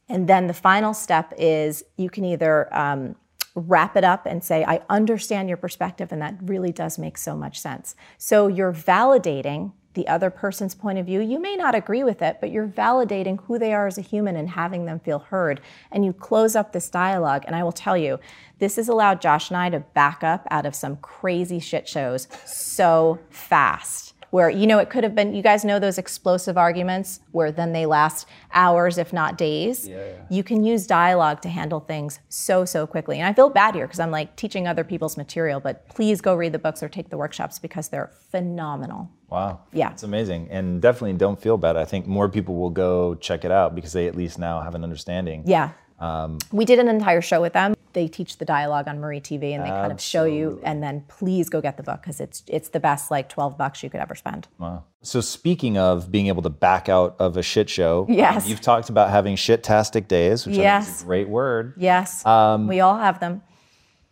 [0.09, 3.15] And then the final step is you can either um,
[3.55, 7.37] wrap it up and say, I understand your perspective, and that really does make so
[7.37, 7.95] much sense.
[8.19, 11.21] So you're validating the other person's point of view.
[11.21, 14.37] You may not agree with it, but you're validating who they are as a human
[14.37, 15.61] and having them feel heard.
[15.91, 17.45] And you close up this dialogue.
[17.47, 18.21] And I will tell you,
[18.59, 22.29] this has allowed Josh and I to back up out of some crazy shit shows
[22.45, 27.21] so fast where you know it could have been you guys know those explosive arguments
[27.33, 29.89] where then they last hours if not days?
[29.89, 30.13] Yeah, yeah.
[30.31, 33.19] you can use dialogue to handle things so so quickly.
[33.19, 36.35] And i feel bad here because i'm like teaching other people's material but please go
[36.35, 39.11] read the books or take the workshops because they're phenomenal.
[39.29, 39.61] Wow.
[39.73, 39.93] Yeah.
[39.93, 40.49] It's amazing.
[40.51, 41.77] And definitely don't feel bad.
[41.77, 44.75] I think more people will go check it out because they at least now have
[44.75, 45.45] an understanding.
[45.47, 45.71] Yeah.
[46.01, 47.75] Um, we did an entire show with them.
[47.93, 50.61] They teach the dialogue on Marie TV, and they kind of show you.
[50.63, 53.83] And then please go get the book because it's it's the best like twelve bucks
[53.83, 54.49] you could ever spend.
[54.59, 54.85] Wow.
[55.03, 58.61] So speaking of being able to back out of a shit show, yes, um, you've
[58.61, 60.97] talked about having shit-tastic days, which yes.
[60.97, 61.75] is a great word.
[61.77, 63.43] Yes, um, we all have them.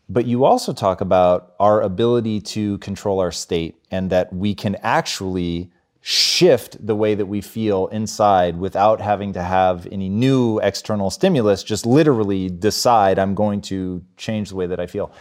[0.09, 4.76] But you also talk about our ability to control our state, and that we can
[4.76, 5.70] actually
[6.09, 11.62] shift the way that we feel inside without having to have any new external stimulus,
[11.62, 15.12] just literally decide I'm going to change the way that I feel.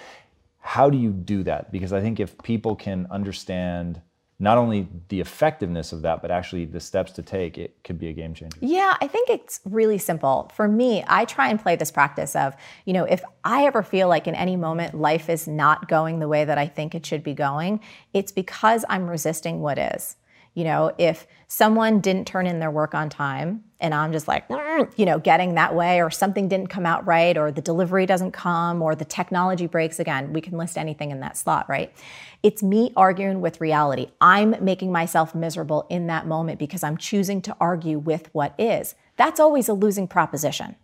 [0.59, 1.73] How do you do that?
[1.73, 4.01] Because I think if people can understand
[4.39, 8.07] not only the effectiveness of that, but actually the steps to take, it could be
[8.07, 8.57] a game changer.
[8.61, 10.49] Yeah, I think it's really simple.
[10.55, 14.07] For me, I try and play this practice of, you know, if I ever feel
[14.07, 17.23] like in any moment life is not going the way that I think it should
[17.23, 17.81] be going,
[18.13, 20.15] it's because I'm resisting what is.
[20.57, 24.47] You know, if someone didn't turn in their work on time and I'm just like,
[24.47, 28.07] mm, you know, getting that way, or something didn't come out right, or the delivery
[28.07, 31.93] doesn't come, or the technology breaks again, we can list anything in that slot, right?
[32.41, 34.07] It's me arguing with reality.
[34.19, 38.95] I'm making myself miserable in that moment because I'm choosing to argue with what is.
[39.15, 40.75] That's always a losing proposition.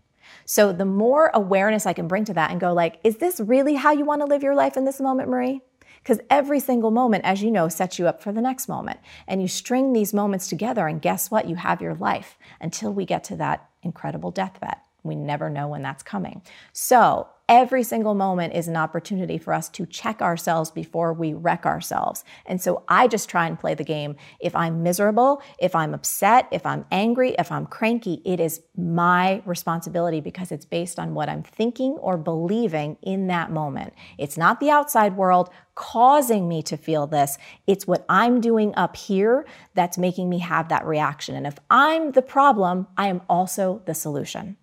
[0.46, 3.74] So the more awareness I can bring to that and go like, is this really
[3.74, 5.62] how you want to live your life in this moment, Marie?
[6.04, 9.00] Because every single moment, as you know, sets you up for the next moment.
[9.26, 11.48] And you string these moments together, and guess what?
[11.48, 14.76] You have your life until we get to that incredible deathbed.
[15.04, 16.42] We never know when that's coming.
[16.74, 21.66] So every single moment is an opportunity for us to check ourselves before we wreck
[21.66, 22.24] ourselves.
[22.46, 24.16] And so I just try and play the game.
[24.40, 29.42] If I'm miserable, if I'm upset, if I'm angry, if I'm cranky, it is my
[29.46, 33.94] responsibility because it's based on what I'm thinking or believing in that moment.
[34.18, 37.38] It's not the outside world causing me to feel this.
[37.68, 41.36] It's what I'm doing up here that's making me have that reaction.
[41.36, 44.58] And if I'm the problem, I am also the solution.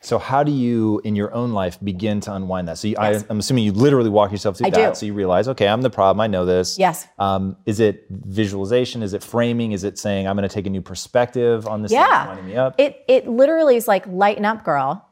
[0.00, 2.78] So how do you, in your own life, begin to unwind that?
[2.78, 3.24] So you, yes.
[3.28, 4.94] I, am assuming you literally walk yourself through I that.
[4.94, 4.98] Do.
[4.98, 6.20] So you realize, okay, I'm the problem.
[6.20, 6.78] I know this.
[6.78, 7.06] Yes.
[7.18, 9.02] Um, is it visualization?
[9.02, 9.72] Is it framing?
[9.72, 11.92] Is it saying I'm going to take a new perspective on this?
[11.92, 12.26] Yeah.
[12.26, 12.74] Winding me up.
[12.78, 15.08] It it literally is like lighten up, girl.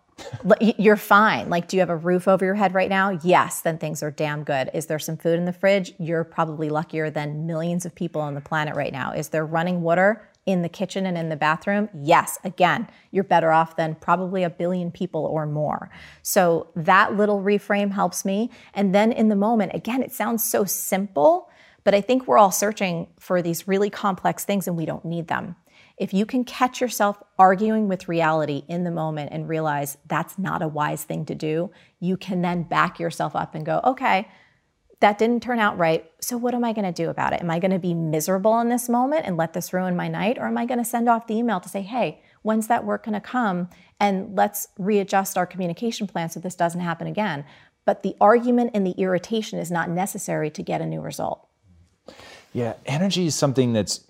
[0.60, 1.48] You're fine.
[1.48, 3.18] Like, do you have a roof over your head right now?
[3.22, 4.70] Yes, then things are damn good.
[4.74, 5.94] Is there some food in the fridge?
[5.98, 9.12] You're probably luckier than millions of people on the planet right now.
[9.12, 10.28] Is there running water?
[10.50, 14.50] In the kitchen and in the bathroom, yes, again, you're better off than probably a
[14.50, 15.90] billion people or more.
[16.22, 18.50] So that little reframe helps me.
[18.74, 21.48] And then in the moment, again, it sounds so simple,
[21.84, 25.28] but I think we're all searching for these really complex things and we don't need
[25.28, 25.56] them.
[25.96, 30.62] If you can catch yourself arguing with reality in the moment and realize that's not
[30.62, 34.28] a wise thing to do, you can then back yourself up and go, okay,
[35.00, 36.10] that didn't turn out right.
[36.20, 37.40] So, what am I going to do about it?
[37.40, 40.38] Am I going to be miserable in this moment and let this ruin my night?
[40.38, 43.04] Or am I going to send off the email to say, hey, when's that work
[43.04, 43.68] going to come?
[43.98, 47.44] And let's readjust our communication plan so this doesn't happen again.
[47.86, 51.48] But the argument and the irritation is not necessary to get a new result.
[52.52, 54.04] Yeah, energy is something that's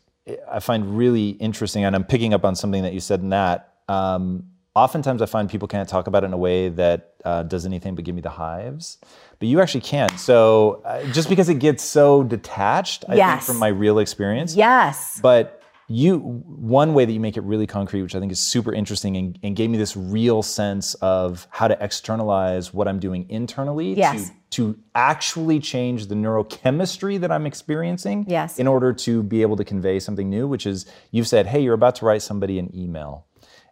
[0.50, 3.74] I find really interesting, and I'm picking up on something that you said in that.
[3.88, 7.66] Um, oftentimes, I find people can't talk about it in a way that uh, does
[7.66, 8.98] anything but give me the hives
[9.40, 10.16] but you actually can.
[10.18, 13.38] So uh, just because it gets so detached, I yes.
[13.38, 14.54] think from my real experience.
[14.54, 15.18] Yes.
[15.20, 18.72] But you, one way that you make it really concrete, which I think is super
[18.72, 23.26] interesting and, and gave me this real sense of how to externalize what I'm doing
[23.28, 24.28] internally yes.
[24.28, 28.58] to to actually change the neurochemistry that I'm experiencing Yes.
[28.58, 31.74] in order to be able to convey something new, which is you've said, hey, you're
[31.74, 33.26] about to write somebody an email.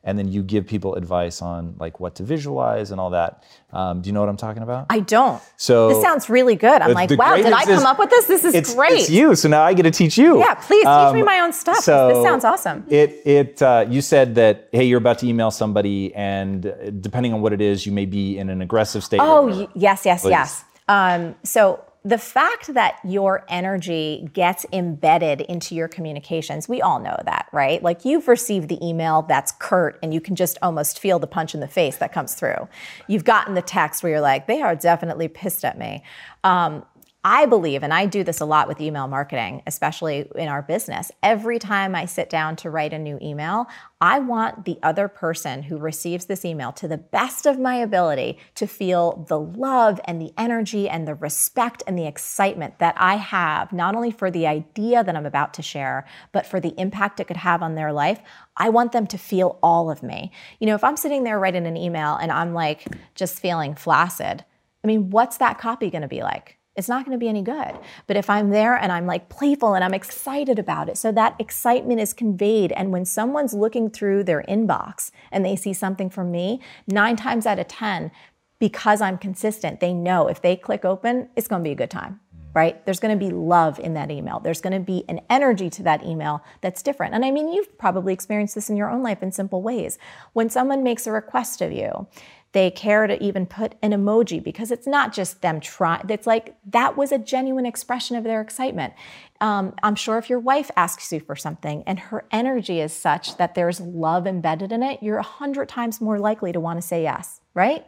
[0.04, 3.44] And then you give people advice on like what to visualize and all that.
[3.72, 4.86] Um, do you know what I'm talking about?
[4.88, 5.42] I don't.
[5.56, 6.80] So- this sounds really good.
[6.80, 8.26] I'm like, wow, did I come up with this?
[8.26, 8.92] This is it's, great.
[8.92, 10.38] It's you, so now I get to teach you.
[10.38, 12.84] Yeah, please teach me my own stuff, 'cause this so sounds awesome.
[12.88, 17.34] It it uh, you said that hey, you're about to email somebody, and uh, depending
[17.34, 19.20] on what it is, you may be in an aggressive state.
[19.20, 20.30] Oh, y- yes, yes, Please.
[20.30, 20.64] yes.
[20.88, 27.16] Um, so the fact that your energy gets embedded into your communications, we all know
[27.24, 27.82] that, right?
[27.82, 31.54] Like you've received the email that's curt and you can just almost feel the punch
[31.54, 32.68] in the face that comes through.
[33.08, 36.04] You've gotten the text where you're like, they are definitely pissed at me.
[36.44, 36.84] Um,
[37.24, 41.10] I believe, and I do this a lot with email marketing, especially in our business.
[41.20, 43.66] Every time I sit down to write a new email,
[44.00, 48.38] I want the other person who receives this email to the best of my ability
[48.54, 53.16] to feel the love and the energy and the respect and the excitement that I
[53.16, 57.18] have, not only for the idea that I'm about to share, but for the impact
[57.18, 58.20] it could have on their life.
[58.56, 60.30] I want them to feel all of me.
[60.60, 64.44] You know, if I'm sitting there writing an email and I'm like just feeling flaccid,
[64.84, 66.57] I mean, what's that copy going to be like?
[66.78, 67.76] It's not going to be any good.
[68.06, 71.34] But if I'm there and I'm like playful and I'm excited about it, so that
[71.40, 72.70] excitement is conveyed.
[72.72, 77.46] And when someone's looking through their inbox and they see something from me, nine times
[77.46, 78.12] out of 10,
[78.60, 81.90] because I'm consistent, they know if they click open, it's going to be a good
[81.90, 82.20] time.
[82.54, 82.84] Right?
[82.86, 84.40] There's going to be love in that email.
[84.40, 87.14] There's going to be an energy to that email that's different.
[87.14, 89.98] And I mean, you've probably experienced this in your own life in simple ways.
[90.32, 92.08] When someone makes a request of you,
[92.52, 96.08] they care to even put an emoji because it's not just them trying.
[96.08, 98.94] It's like that was a genuine expression of their excitement.
[99.40, 103.36] Um, I'm sure if your wife asks you for something and her energy is such
[103.36, 106.86] that there's love embedded in it, you're a hundred times more likely to want to
[106.86, 107.86] say yes, right?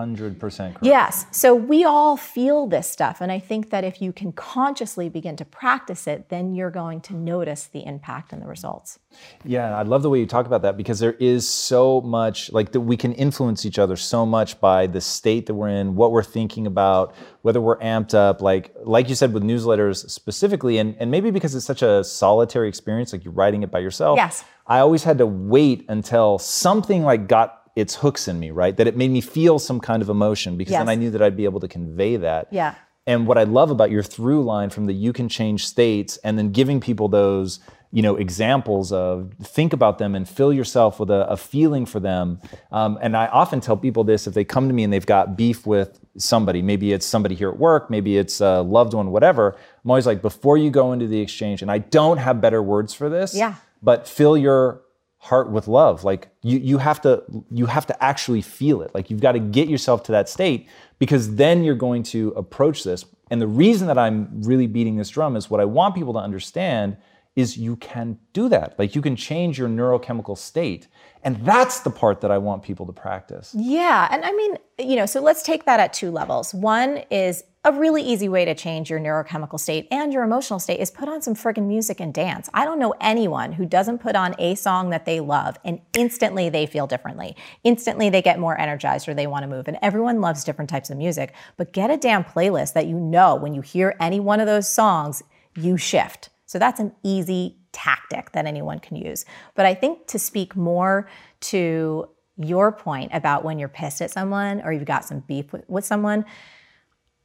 [0.00, 0.86] Hundred percent correct.
[0.86, 1.26] Yes.
[1.30, 3.20] So we all feel this stuff.
[3.20, 7.00] And I think that if you can consciously begin to practice it, then you're going
[7.02, 8.98] to notice the impact and the results.
[9.44, 12.72] Yeah, I love the way you talk about that because there is so much like
[12.72, 16.12] that we can influence each other so much by the state that we're in, what
[16.12, 20.96] we're thinking about, whether we're amped up, like like you said with newsletters specifically, and,
[20.98, 24.16] and maybe because it's such a solitary experience, like you're writing it by yourself.
[24.16, 24.44] Yes.
[24.66, 28.76] I always had to wait until something like got its hooks in me, right?
[28.76, 31.36] That it made me feel some kind of emotion because then I knew that I'd
[31.36, 32.48] be able to convey that.
[32.50, 32.74] Yeah.
[33.06, 36.38] And what I love about your through line from the you can change states and
[36.38, 37.58] then giving people those,
[37.90, 41.98] you know, examples of think about them and fill yourself with a, a feeling for
[41.98, 42.38] them.
[42.70, 45.36] Um, and I often tell people this if they come to me and they've got
[45.36, 49.56] beef with somebody, maybe it's somebody here at work, maybe it's a loved one, whatever.
[49.84, 52.92] I'm always like, before you go into the exchange, and I don't have better words
[52.94, 53.54] for this, Yeah.
[53.82, 54.82] but fill your
[55.20, 56.02] heart with love.
[56.02, 58.92] Like you you have to you have to actually feel it.
[58.94, 60.68] Like you've got to get yourself to that state
[60.98, 63.04] because then you're going to approach this.
[63.30, 66.18] And the reason that I'm really beating this drum is what I want people to
[66.18, 66.96] understand
[67.36, 68.78] is you can do that.
[68.78, 70.88] Like you can change your neurochemical state.
[71.22, 73.54] And that's the part that I want people to practice.
[73.56, 74.08] Yeah.
[74.10, 76.54] And I mean, you know, so let's take that at two levels.
[76.54, 80.80] One is a really easy way to change your neurochemical state and your emotional state
[80.80, 82.48] is put on some friggin' music and dance.
[82.54, 86.48] I don't know anyone who doesn't put on a song that they love and instantly
[86.48, 87.36] they feel differently.
[87.62, 89.68] Instantly they get more energized or they want to move.
[89.68, 91.34] And everyone loves different types of music.
[91.58, 94.66] But get a damn playlist that you know when you hear any one of those
[94.66, 95.22] songs,
[95.54, 96.30] you shift.
[96.46, 99.26] So that's an easy tactic that anyone can use.
[99.54, 102.08] But I think to speak more to
[102.38, 106.24] your point about when you're pissed at someone or you've got some beef with, someone,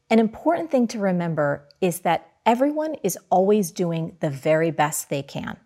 [0.10, 5.24] an important thing to remember is that everyone is always doing the very best they
[5.24, 5.58] can.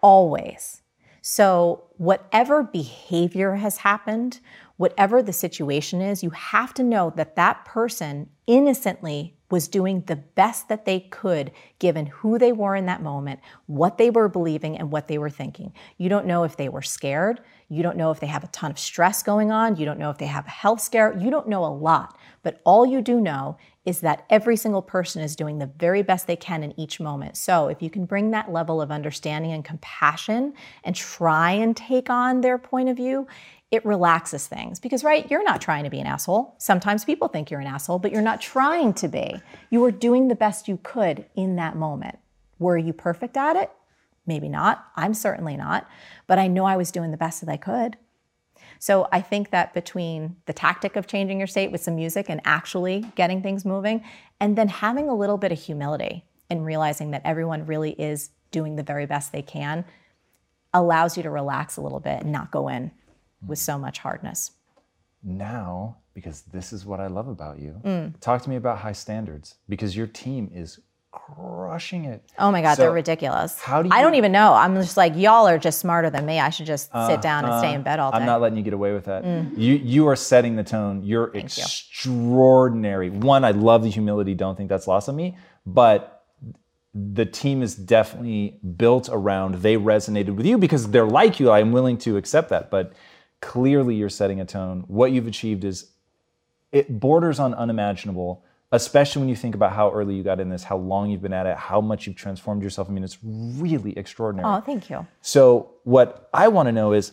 [0.00, 0.82] Always.
[1.20, 4.40] So, whatever behavior has happened,
[4.76, 10.16] whatever the situation is, you have to know that that person innocently was doing the
[10.16, 14.76] best that they could given who they were in that moment, what they were believing,
[14.76, 15.72] and what they were thinking.
[15.98, 17.40] You don't know if they were scared.
[17.72, 19.76] You don't know if they have a ton of stress going on.
[19.76, 21.16] You don't know if they have a health scare.
[21.18, 22.18] You don't know a lot.
[22.42, 23.56] But all you do know
[23.86, 27.38] is that every single person is doing the very best they can in each moment.
[27.38, 30.52] So if you can bring that level of understanding and compassion
[30.84, 33.26] and try and take on their point of view,
[33.70, 34.78] it relaxes things.
[34.78, 36.54] Because, right, you're not trying to be an asshole.
[36.58, 39.40] Sometimes people think you're an asshole, but you're not trying to be.
[39.70, 42.18] You were doing the best you could in that moment.
[42.58, 43.70] Were you perfect at it?
[44.26, 44.86] Maybe not.
[44.96, 45.88] I'm certainly not.
[46.26, 47.96] But I know I was doing the best that I could.
[48.78, 52.40] So I think that between the tactic of changing your state with some music and
[52.44, 54.02] actually getting things moving,
[54.40, 58.76] and then having a little bit of humility and realizing that everyone really is doing
[58.76, 59.84] the very best they can,
[60.74, 62.90] allows you to relax a little bit and not go in
[63.46, 64.52] with so much hardness.
[65.24, 68.18] now, because this is what I love about you, Mm.
[68.20, 70.80] talk to me about high standards because your team is
[71.12, 72.24] crushing it.
[72.38, 73.60] Oh my God, So, they're ridiculous.
[73.60, 74.54] how do I don't even know.
[74.54, 76.40] I'm just like, y'all are just smarter than me.
[76.40, 78.16] I should just sit down and stay in bed all day.
[78.16, 79.22] Uh, I'm not letting you get away with that.
[79.22, 79.56] Mm.
[79.56, 81.04] You you are setting the tone.
[81.04, 83.10] You're extraordinary.
[83.10, 84.34] One, I love the humility.
[84.34, 85.36] Don't think that's lost on me.
[85.66, 86.24] But
[86.94, 89.56] the team is definitely built around.
[89.56, 91.50] They resonated with you because they're like you.
[91.50, 92.70] I'm willing to accept that.
[92.70, 92.92] But
[93.40, 94.84] clearly, you're setting a tone.
[94.88, 95.90] What you've achieved is
[96.72, 98.44] it borders on unimaginable.
[98.72, 101.32] Especially when you think about how early you got in this, how long you've been
[101.32, 102.88] at it, how much you've transformed yourself.
[102.88, 104.48] I mean, it's really extraordinary.
[104.48, 105.06] oh, thank you.
[105.20, 107.12] So what I want to know is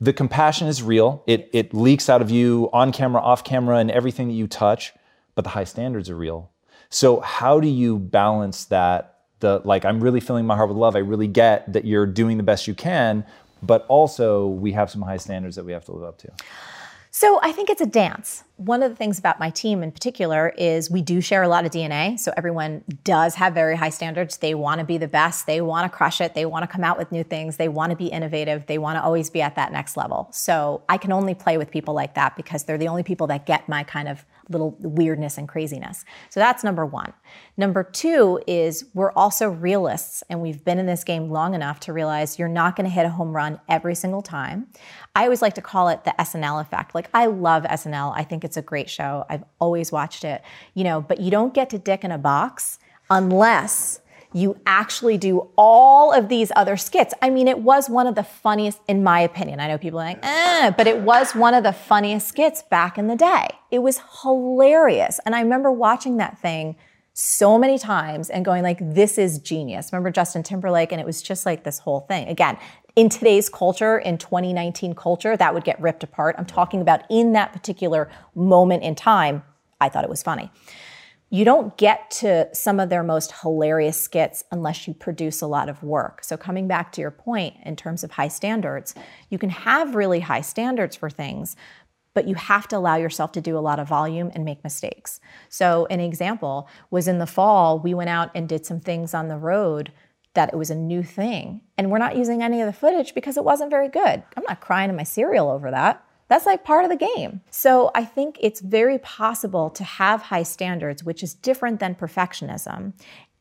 [0.00, 1.22] the compassion is real.
[1.26, 4.92] It it leaks out of you on camera, off camera, and everything that you touch,
[5.34, 6.50] but the high standards are real.
[6.90, 9.14] So how do you balance that?
[9.40, 10.96] The like I'm really filling my heart with love.
[10.96, 13.24] I really get that you're doing the best you can,
[13.62, 16.32] but also we have some high standards that we have to live up to.
[17.18, 18.44] So I think it's a dance.
[18.56, 21.64] One of the things about my team in particular is we do share a lot
[21.64, 22.20] of DNA.
[22.20, 24.36] So everyone does have very high standards.
[24.36, 25.46] They want to be the best.
[25.46, 26.34] They want to crush it.
[26.34, 27.56] They want to come out with new things.
[27.56, 28.66] They want to be innovative.
[28.66, 30.28] They want to always be at that next level.
[30.30, 33.46] So I can only play with people like that because they're the only people that
[33.46, 36.04] get my kind of little weirdness and craziness.
[36.30, 37.12] So that's number one.
[37.56, 41.92] Number two is we're also realists, and we've been in this game long enough to
[41.92, 44.68] realize you're not going to hit a home run every single time.
[45.14, 46.94] I always like to call it the SNL effect.
[46.94, 49.24] Like, I love SNL, I think it's a great show.
[49.28, 50.42] I've always watched it,
[50.74, 52.78] you know, but you don't get to dick in a box
[53.10, 54.00] unless
[54.32, 57.14] you actually do all of these other skits.
[57.22, 59.60] I mean, it was one of the funniest, in my opinion.
[59.60, 62.98] I know people are like, eh, but it was one of the funniest skits back
[62.98, 63.48] in the day.
[63.70, 65.20] It was hilarious.
[65.24, 66.76] And I remember watching that thing
[67.12, 69.90] so many times and going like, this is genius.
[69.92, 70.92] Remember Justin Timberlake?
[70.92, 72.28] And it was just like this whole thing.
[72.28, 72.58] Again,
[72.94, 76.34] in today's culture, in 2019 culture, that would get ripped apart.
[76.38, 79.42] I'm talking about in that particular moment in time,
[79.80, 80.50] I thought it was funny
[81.36, 85.68] you don't get to some of their most hilarious skits unless you produce a lot
[85.68, 86.24] of work.
[86.24, 88.94] So, coming back to your point in terms of high standards,
[89.28, 91.54] you can have really high standards for things,
[92.14, 95.20] but you have to allow yourself to do a lot of volume and make mistakes.
[95.50, 99.28] So, an example was in the fall, we went out and did some things on
[99.28, 99.92] the road
[100.32, 101.60] that it was a new thing.
[101.76, 104.22] And we're not using any of the footage because it wasn't very good.
[104.38, 106.02] I'm not crying in my cereal over that.
[106.28, 107.40] That's like part of the game.
[107.50, 112.94] So I think it's very possible to have high standards, which is different than perfectionism,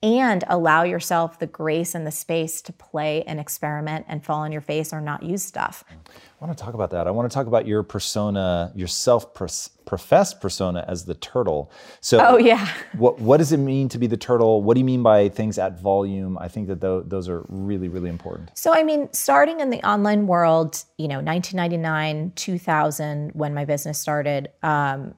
[0.06, 4.52] and allow yourself the grace and the space to play and experiment and fall on
[4.52, 5.84] your face or not use stuff.
[5.90, 7.08] I want to talk about that.
[7.08, 11.72] I want to talk about your persona, your self-professed persona as the turtle.
[12.02, 12.70] So, Oh, yeah.
[12.94, 14.62] what what does it mean to be the turtle?
[14.62, 16.38] What do you mean by things at volume?
[16.38, 18.52] I think that tho- those are really, really important.
[18.54, 23.98] So, I mean, starting in the online world, you know, 1999, 2000, when my business
[23.98, 25.16] started, um,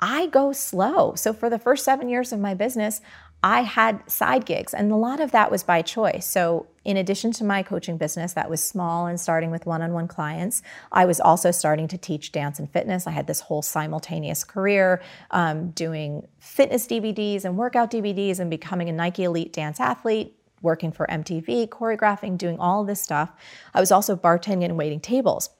[0.00, 1.16] I go slow.
[1.16, 3.02] So, for the first seven years of my business,
[3.44, 6.26] I had side gigs, and a lot of that was by choice.
[6.26, 9.92] So, in addition to my coaching business that was small and starting with one on
[9.92, 10.62] one clients,
[10.92, 13.06] I was also starting to teach dance and fitness.
[13.06, 18.88] I had this whole simultaneous career um, doing fitness DVDs and workout DVDs and becoming
[18.88, 23.32] a Nike Elite dance athlete, working for MTV, choreographing, doing all this stuff.
[23.74, 25.50] I was also bartending and waiting tables.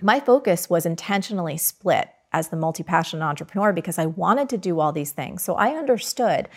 [0.00, 4.80] My focus was intentionally split as the multi passionate entrepreneur because I wanted to do
[4.80, 5.42] all these things.
[5.42, 6.48] So I understood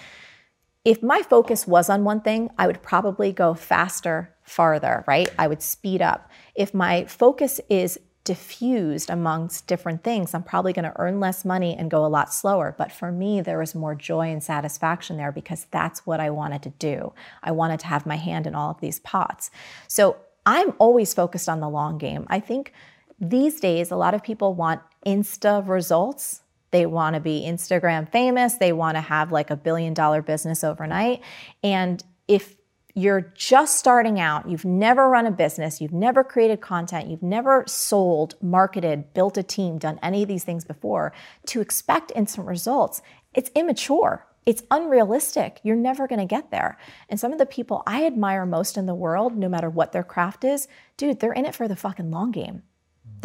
[0.86, 5.27] if my focus was on one thing, I would probably go faster, farther, right?
[5.38, 6.29] I would speed up.
[6.53, 11.75] If my focus is diffused amongst different things, I'm probably going to earn less money
[11.75, 12.75] and go a lot slower.
[12.77, 16.61] But for me, there was more joy and satisfaction there because that's what I wanted
[16.63, 17.13] to do.
[17.43, 19.49] I wanted to have my hand in all of these pots.
[19.88, 22.25] So I'm always focused on the long game.
[22.29, 22.73] I think
[23.19, 26.41] these days, a lot of people want insta results.
[26.76, 28.55] They want to be Instagram famous.
[28.55, 31.21] They want to have like a billion dollar business overnight.
[31.63, 32.57] And if
[32.93, 37.63] you're just starting out, you've never run a business, you've never created content, you've never
[37.65, 41.13] sold, marketed, built a team, done any of these things before,
[41.45, 43.01] to expect instant results,
[43.34, 44.28] it's immature.
[44.45, 45.61] It's unrealistic.
[45.63, 46.78] You're never going to get there.
[47.07, 50.03] And some of the people I admire most in the world, no matter what their
[50.03, 50.67] craft is,
[50.97, 52.63] dude, they're in it for the fucking long game.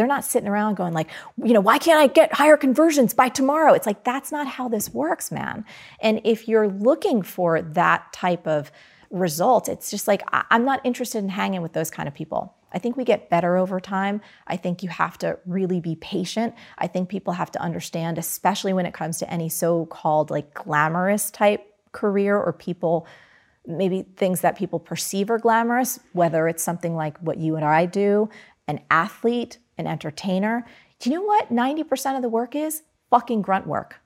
[0.00, 1.10] They're not sitting around going like,
[1.44, 3.74] you know, why can't I get higher conversions by tomorrow?
[3.74, 5.66] It's like that's not how this works, man.
[6.00, 8.72] And if you're looking for that type of
[9.10, 12.56] result, it's just like I'm not interested in hanging with those kind of people.
[12.72, 14.22] I think we get better over time.
[14.46, 16.54] I think you have to really be patient.
[16.78, 21.30] I think people have to understand, especially when it comes to any so-called like glamorous
[21.30, 23.06] type career or people
[23.66, 27.84] maybe things that people perceive are glamorous, whether it's something like what you and I
[27.84, 28.30] do,
[28.70, 30.64] an athlete, an entertainer,
[31.00, 32.82] Do you know what 90% of the work is?
[33.10, 34.00] Fucking grunt work.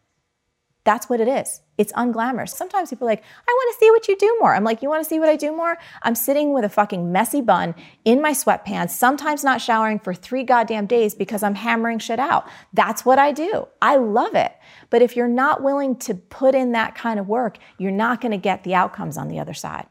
[0.85, 1.61] That's what it is.
[1.77, 2.51] It's unglamorous.
[2.51, 4.55] Sometimes people are like, I want to see what you do more.
[4.55, 5.77] I'm like, you want to see what I do more?
[6.03, 10.45] I'm sitting with a fucking messy bun in my sweatpants, sometimes not showering for three
[10.45, 12.47] goddamn days because I'm hammering shit out.
[12.75, 13.67] That's what I do.
[13.83, 14.53] I love it.
[14.91, 18.33] But if you're not willing to put in that kind of work, you're not going
[18.33, 19.87] to get the outcomes on the other side.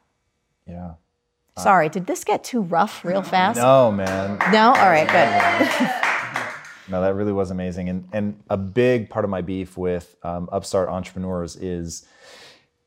[0.68, 0.94] Yeah.
[1.58, 3.58] Sorry, did this get too rough real fast?
[3.58, 4.40] No, man.
[4.52, 4.68] No?
[4.70, 5.90] All right, good.
[6.90, 7.90] No, that really was amazing.
[7.90, 12.06] And and a big part of my beef with um, upstart entrepreneurs is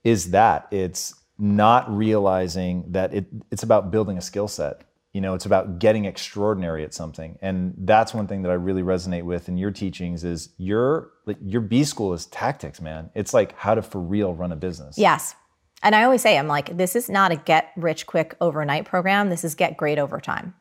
[0.05, 4.83] is that it's not realizing that it, it's about building a skill set.
[5.13, 7.39] You know, it's about getting extraordinary at something.
[7.41, 11.63] And that's one thing that I really resonate with in your teachings is your your
[11.63, 13.11] B school is tactics, man.
[13.15, 14.99] It's like how to for real run a business.
[14.99, 15.35] Yes.
[15.83, 19.31] And I always say, I'm like, this is not a get rich quick overnight program.
[19.31, 20.55] This is get great over time.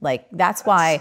[0.00, 1.00] Like, that's, why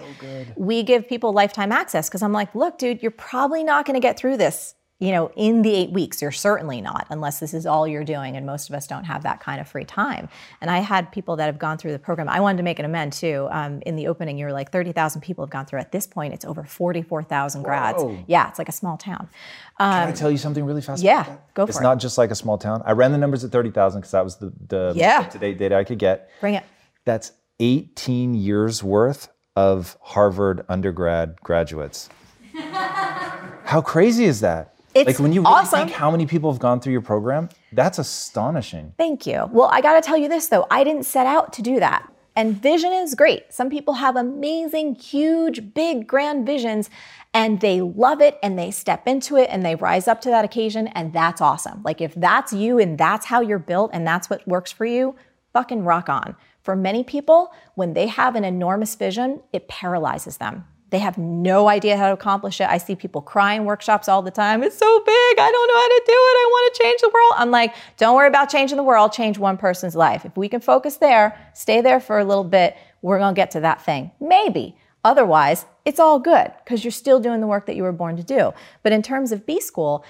[0.55, 3.99] we give people lifetime access because I'm like, look, dude, you're probably not going to
[3.99, 6.21] get through this, you know, in the eight weeks.
[6.21, 8.37] You're certainly not, unless this is all you're doing.
[8.37, 10.29] And most of us don't have that kind of free time.
[10.61, 12.29] And I had people that have gone through the program.
[12.29, 13.47] I wanted to make an amend too.
[13.51, 15.79] Um, in the opening, you were like 30,000 people have gone through.
[15.79, 17.97] At this point, it's over 44,000 grads.
[18.03, 18.23] Whoa.
[18.27, 19.27] Yeah, it's like a small town.
[19.79, 21.01] Can I tell you something really fast?
[21.01, 21.69] yeah, go It's for it.
[21.69, 22.83] It's not just like a small town.
[22.85, 25.21] I ran the numbers at 30,000 because that was the, the Yeah.
[25.21, 26.29] up-to-date data I could get.
[26.39, 26.63] Bring it.
[27.05, 32.07] That's 18 years worth of Harvard undergrad graduates.
[32.61, 34.75] How crazy is that?
[34.93, 35.79] It's like when you really awesome.
[35.79, 38.93] think how many people have gone through your program, that's astonishing.
[38.97, 39.49] Thank you.
[39.51, 42.11] Well, I got to tell you this though, I didn't set out to do that.
[42.35, 43.53] And vision is great.
[43.53, 46.89] Some people have amazing, huge, big, grand visions
[47.33, 50.45] and they love it and they step into it and they rise up to that
[50.45, 51.81] occasion and that's awesome.
[51.83, 55.15] Like if that's you and that's how you're built and that's what works for you,
[55.53, 56.35] fucking rock on.
[56.61, 60.65] For many people, when they have an enormous vision, it paralyzes them.
[60.91, 62.69] They have no idea how to accomplish it.
[62.69, 64.61] I see people cry in workshops all the time.
[64.61, 65.39] It's so big.
[65.39, 66.35] I don't know how to do it.
[66.37, 67.33] I want to change the world.
[67.37, 69.13] I'm like, don't worry about changing the world.
[69.13, 70.25] Change one person's life.
[70.25, 73.51] If we can focus there, stay there for a little bit, we're going to get
[73.51, 74.11] to that thing.
[74.19, 74.75] Maybe.
[75.05, 78.23] Otherwise, it's all good because you're still doing the work that you were born to
[78.23, 78.53] do.
[78.83, 80.03] But in terms of B school,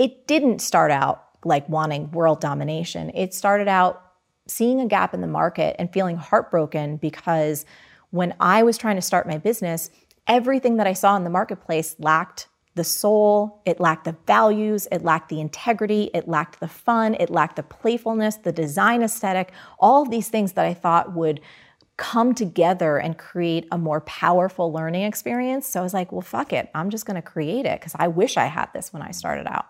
[0.00, 3.12] it didn't start out like wanting world domination.
[3.14, 4.02] It started out
[4.48, 7.64] seeing a gap in the market and feeling heartbroken because
[8.10, 9.90] when I was trying to start my business,
[10.26, 15.02] everything that I saw in the marketplace lacked the soul, it lacked the values, it
[15.02, 20.02] lacked the integrity, it lacked the fun, it lacked the playfulness, the design aesthetic, all
[20.02, 21.40] of these things that I thought would
[21.96, 25.66] come together and create a more powerful learning experience.
[25.66, 26.70] So I was like, well, fuck it.
[26.74, 29.46] I'm just going to create it because I wish I had this when I started
[29.46, 29.66] out.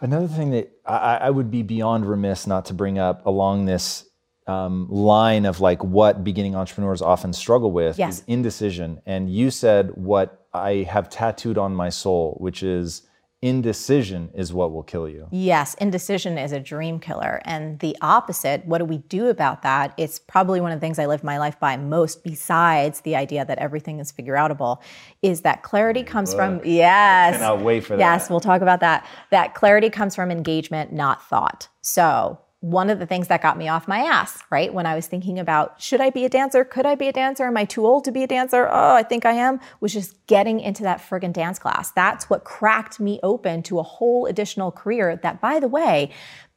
[0.00, 4.09] Another thing that I, I would be beyond remiss not to bring up along this
[4.50, 8.18] um, line of like what beginning entrepreneurs often struggle with Yes.
[8.18, 9.00] is indecision.
[9.06, 13.02] And you said what I have tattooed on my soul, which is
[13.42, 15.26] indecision is what will kill you.
[15.30, 17.40] Yes, indecision is a dream killer.
[17.46, 19.94] And the opposite, what do we do about that?
[19.96, 23.46] It's probably one of the things I live my life by most, besides the idea
[23.46, 24.82] that everything is figure outable,
[25.22, 27.36] is that clarity comes from, yes.
[27.36, 28.00] cannot wait for that.
[28.00, 29.06] Yes, we'll talk about that.
[29.30, 31.68] That clarity comes from engagement, not thought.
[31.80, 34.72] So, one of the things that got me off my ass, right?
[34.72, 36.62] When I was thinking about should I be a dancer?
[36.62, 37.44] Could I be a dancer?
[37.44, 38.68] Am I too old to be a dancer?
[38.70, 39.60] Oh, I think I am.
[39.80, 41.90] Was just getting into that friggin' dance class.
[41.90, 46.10] That's what cracked me open to a whole additional career that, by the way,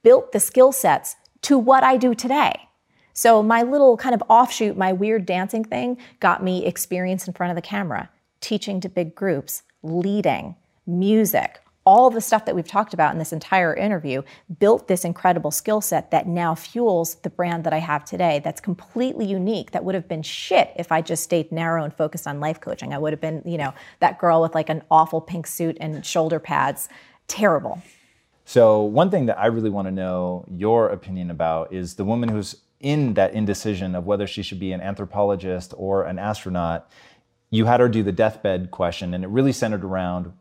[0.03, 2.67] built the skill sets to what I do today.
[3.13, 7.51] So my little kind of offshoot, my weird dancing thing, got me experience in front
[7.51, 8.09] of the camera,
[8.41, 13.33] teaching to big groups, leading, music, all the stuff that we've talked about in this
[13.33, 14.21] entire interview
[14.59, 18.61] built this incredible skill set that now fuels the brand that I have today that's
[18.61, 22.39] completely unique that would have been shit if I just stayed narrow and focused on
[22.39, 22.93] life coaching.
[22.93, 26.05] I would have been, you know, that girl with like an awful pink suit and
[26.05, 26.87] shoulder pads.
[27.27, 27.81] Terrible.
[28.45, 32.27] So, one thing that I really want to know your opinion about is the woman
[32.27, 36.91] who's in that indecision of whether she should be an anthropologist or an astronaut.
[37.49, 40.33] You had her do the deathbed question, and it really centered around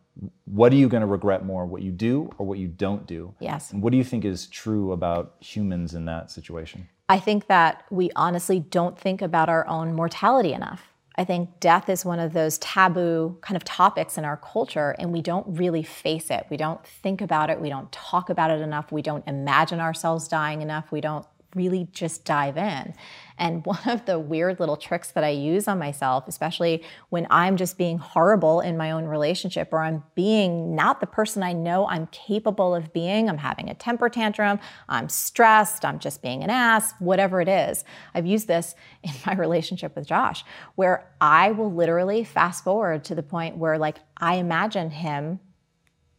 [0.44, 3.34] what are you going to regret more, what you do or what you don't do?
[3.40, 3.72] Yes.
[3.72, 6.88] And what do you think is true about humans in that situation?
[7.08, 10.88] I think that we honestly don't think about our own mortality enough.
[11.16, 15.12] I think death is one of those taboo kind of topics in our culture, and
[15.12, 16.46] we don't really face it.
[16.48, 17.60] We don't think about it.
[17.60, 18.90] We don't talk about it enough.
[18.90, 20.90] We don't imagine ourselves dying enough.
[20.90, 22.94] We don't really just dive in.
[23.38, 27.56] And one of the weird little tricks that I use on myself, especially when I'm
[27.56, 31.86] just being horrible in my own relationship or I'm being not the person I know
[31.86, 36.50] I'm capable of being, I'm having a temper tantrum, I'm stressed, I'm just being an
[36.50, 37.84] ass, whatever it is.
[38.14, 43.14] I've used this in my relationship with Josh, where I will literally fast forward to
[43.14, 45.40] the point where, like, I imagine him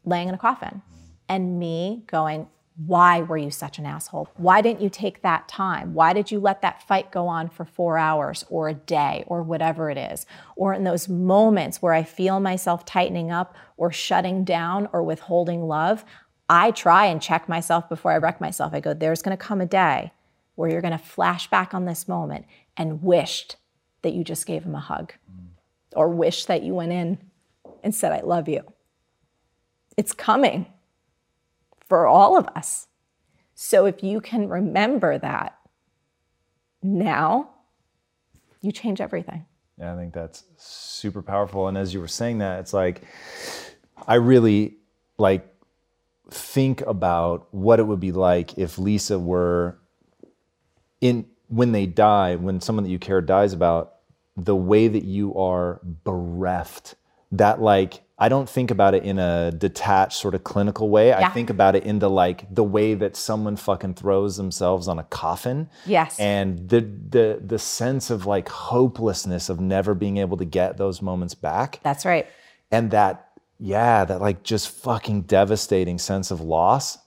[0.06, 0.82] laying in a coffin
[1.30, 4.30] and me going, why were you such an asshole?
[4.36, 5.94] Why didn't you take that time?
[5.94, 9.44] Why did you let that fight go on for four hours or a day or
[9.44, 10.26] whatever it is?
[10.56, 15.68] Or in those moments where I feel myself tightening up or shutting down or withholding
[15.68, 16.04] love,
[16.50, 18.74] I try and check myself before I wreck myself.
[18.74, 20.12] I go, there's going to come a day
[20.56, 22.46] where you're going to flash back on this moment
[22.76, 23.58] and wished
[24.02, 25.14] that you just gave him a hug
[25.96, 27.20] or wish that you went in
[27.84, 28.64] and said, I love you.
[29.96, 30.66] It's coming
[31.88, 32.88] for all of us.
[33.56, 35.58] So if you can remember that
[36.82, 37.50] now,
[38.62, 39.46] you change everything.
[39.78, 41.68] Yeah, I think that's super powerful.
[41.68, 43.04] And as you were saying that, it's like
[44.08, 44.78] I really
[45.18, 45.48] like
[46.30, 49.78] think about what it would be like if Lisa were
[51.02, 53.96] in when they die, when someone that you care dies about,
[54.36, 56.96] the way that you are bereft,
[57.32, 61.08] that like I don't think about it in a detached sort of clinical way.
[61.08, 61.28] Yeah.
[61.28, 65.00] I think about it in the like the way that someone fucking throws themselves on
[65.00, 65.70] a coffin.
[65.86, 66.20] Yes.
[66.20, 71.02] And the the the sense of like hopelessness of never being able to get those
[71.02, 71.80] moments back.
[71.84, 72.28] That's right.
[72.72, 76.98] And that yeah, that like just fucking devastating sense of loss.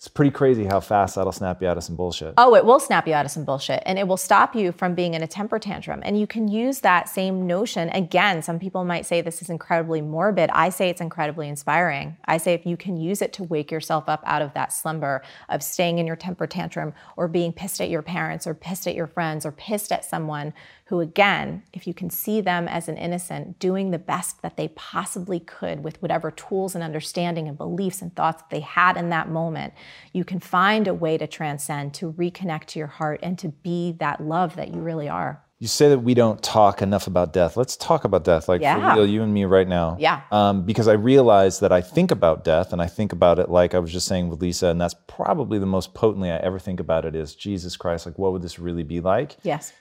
[0.00, 2.32] It's pretty crazy how fast that'll snap you out of some bullshit.
[2.38, 4.94] Oh, it will snap you out of some bullshit and it will stop you from
[4.94, 6.00] being in a temper tantrum.
[6.02, 7.90] And you can use that same notion.
[7.90, 10.48] Again, some people might say this is incredibly morbid.
[10.54, 12.16] I say it's incredibly inspiring.
[12.24, 15.20] I say if you can use it to wake yourself up out of that slumber
[15.50, 18.94] of staying in your temper tantrum or being pissed at your parents or pissed at
[18.94, 20.54] your friends or pissed at someone
[20.86, 24.66] who, again, if you can see them as an innocent, doing the best that they
[24.68, 29.28] possibly could with whatever tools and understanding and beliefs and thoughts they had in that
[29.28, 29.72] moment,
[30.12, 33.92] you can find a way to transcend, to reconnect to your heart, and to be
[34.00, 35.42] that love that you really are.
[35.58, 37.54] You say that we don't talk enough about death.
[37.54, 38.94] Let's talk about death, like Yeah.
[38.94, 39.96] for real, you and me right now.
[40.00, 40.22] Yeah.
[40.32, 43.74] Um, because I realize that I think about death, and I think about it like
[43.74, 46.80] I was just saying with Lisa, and that's probably the most potently I ever think
[46.80, 48.06] about it is Jesus Christ.
[48.06, 49.36] Like, what would this really be like?
[49.42, 49.74] Yes.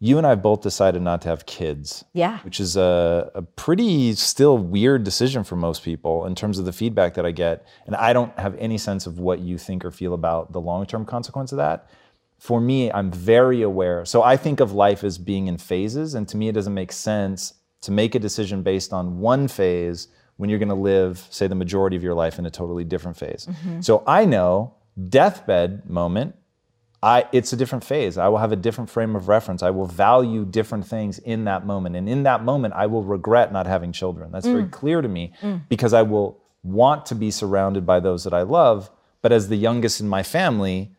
[0.00, 2.04] You and I both decided not to have kids.
[2.12, 2.38] Yeah.
[2.40, 6.72] Which is a, a pretty still weird decision for most people in terms of the
[6.72, 7.66] feedback that I get.
[7.86, 10.86] And I don't have any sense of what you think or feel about the long
[10.86, 11.88] term consequence of that.
[12.38, 14.04] For me, I'm very aware.
[14.04, 16.14] So I think of life as being in phases.
[16.14, 20.06] And to me, it doesn't make sense to make a decision based on one phase
[20.36, 23.16] when you're going to live, say, the majority of your life in a totally different
[23.16, 23.48] phase.
[23.50, 23.80] Mm-hmm.
[23.80, 24.74] So I know
[25.08, 26.36] deathbed moment
[27.02, 28.18] I, it's a different phase.
[28.18, 29.62] I will have a different frame of reference.
[29.62, 31.94] I will value different things in that moment.
[31.94, 34.32] And in that moment, I will regret not having children.
[34.32, 35.32] That's very clear to me
[35.68, 38.90] because I will want to be surrounded by those that I love.
[39.22, 40.90] But as the youngest in my family,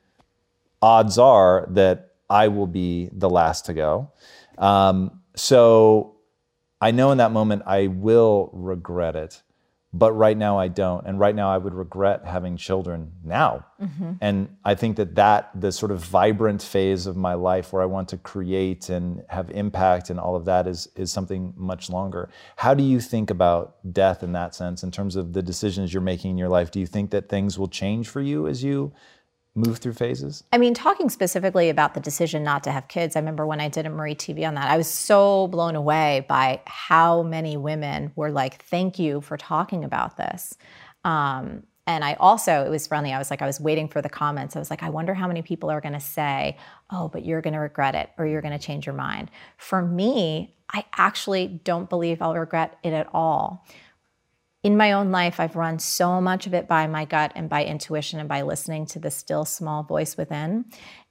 [0.82, 4.12] odds are that I will be the last to go.
[4.58, 6.16] Um, so
[6.80, 9.42] I know in that moment I will regret it,
[9.92, 11.06] but right now I don't.
[11.08, 13.66] And right now I would regret having children now.
[13.82, 14.14] Mm-hmm.
[14.22, 17.86] And I think that that the sort of vibrant phase of my life where I
[17.86, 22.30] want to create and have impact and all of that is is something much longer.
[22.58, 26.02] How do you think about death in that sense in terms of the decisions you're
[26.02, 26.70] making in your life?
[26.70, 28.94] Do you think that things will change for you as you
[29.56, 30.44] move through phases?
[30.54, 33.68] I mean, talking specifically about the decision not to have kids, I remember when I
[33.68, 38.12] did a Marie TV on that, I was so blown away by how many women
[38.16, 40.58] were like, thank you for talking about this.
[41.04, 44.10] Um, and I also, it was funny, I was like, I was waiting for the
[44.10, 44.56] comments.
[44.56, 46.56] I was like, I wonder how many people are going to say,
[46.92, 49.32] oh, but you're going to regret it or you're going to change your mind.
[49.58, 53.66] For me, I actually don't believe I'll regret it at all
[54.62, 57.64] in my own life, I've run so much of it by my gut and by
[57.64, 60.66] intuition and by listening to the still small voice within.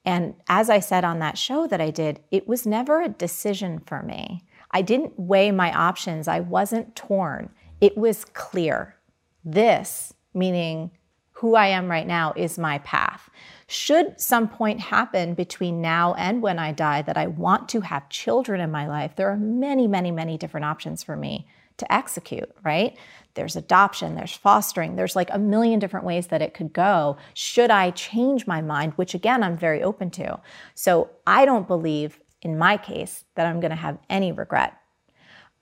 [0.04, 3.80] And as I said on that show that I did, it was never a decision
[3.80, 4.44] for me.
[4.70, 7.50] I didn't weigh my options, I wasn't torn.
[7.80, 8.96] It was clear.
[9.44, 10.90] This, meaning
[11.30, 13.30] who I am right now, is my path.
[13.66, 18.10] Should some point happen between now and when I die that I want to have
[18.10, 21.46] children in my life, there are many, many, many different options for me
[21.78, 22.96] to execute, right?
[23.38, 27.16] There's adoption, there's fostering, there's like a million different ways that it could go.
[27.34, 30.40] Should I change my mind, which again, I'm very open to.
[30.74, 34.74] So I don't believe, in my case, that I'm gonna have any regret.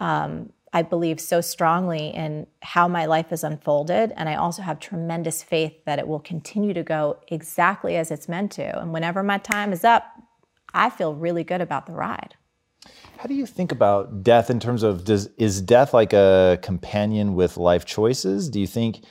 [0.01, 4.13] Um, I believe so strongly in how my life has unfolded.
[4.17, 8.29] And I also have tremendous faith that it will continue to go exactly as it's
[8.29, 8.79] meant to.
[8.81, 10.05] And whenever my time is up,
[10.75, 12.35] I feel really good about the ride.
[13.19, 17.35] How do you think about death in terms of does is death like a companion
[17.35, 18.49] with life choices?
[18.49, 19.05] Do you think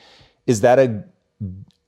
[0.47, 1.03] is that a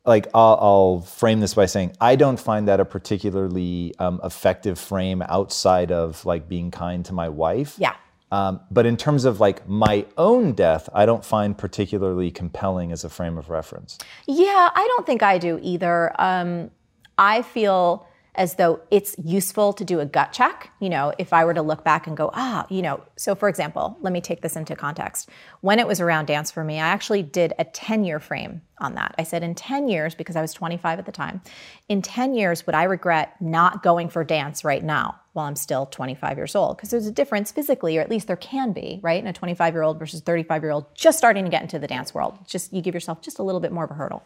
[0.08, 4.80] like I'll, I'll frame this by saying I don't find that a particularly um, effective
[4.80, 7.76] frame outside of like being kind to my wife.
[7.78, 7.94] Yeah.
[8.32, 13.04] Um, but in terms of like my own death, I don't find particularly compelling as
[13.04, 13.98] a frame of reference.
[14.28, 16.12] Yeah, I don't think I do either.
[16.20, 16.72] Um,
[17.18, 18.07] I feel
[18.38, 20.72] as though it's useful to do a gut check.
[20.80, 23.50] You know, if I were to look back and go, ah, you know, so for
[23.50, 25.30] example, let me take this into context.
[25.62, 28.94] When it was around dance for me, I actually did a 10 year frame on
[28.94, 29.16] that.
[29.18, 31.42] I said, in 10 years, because I was 25 at the time,
[31.90, 35.88] in 10 years, would I regret not going for dance right now while I'm still
[35.88, 36.78] 25 years old?
[36.78, 39.20] Because there's a difference physically, or at least there can be, right?
[39.22, 41.88] In a 25 year old versus 35 year old just starting to get into the
[41.88, 42.38] dance world.
[42.46, 44.24] Just you give yourself just a little bit more of a hurdle.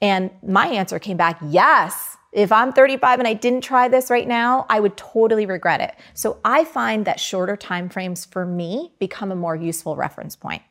[0.00, 2.11] And my answer came back, yes.
[2.32, 5.94] If I'm 35 and I didn't try this right now, I would totally regret it.
[6.14, 10.62] So I find that shorter time frames for me become a more useful reference point.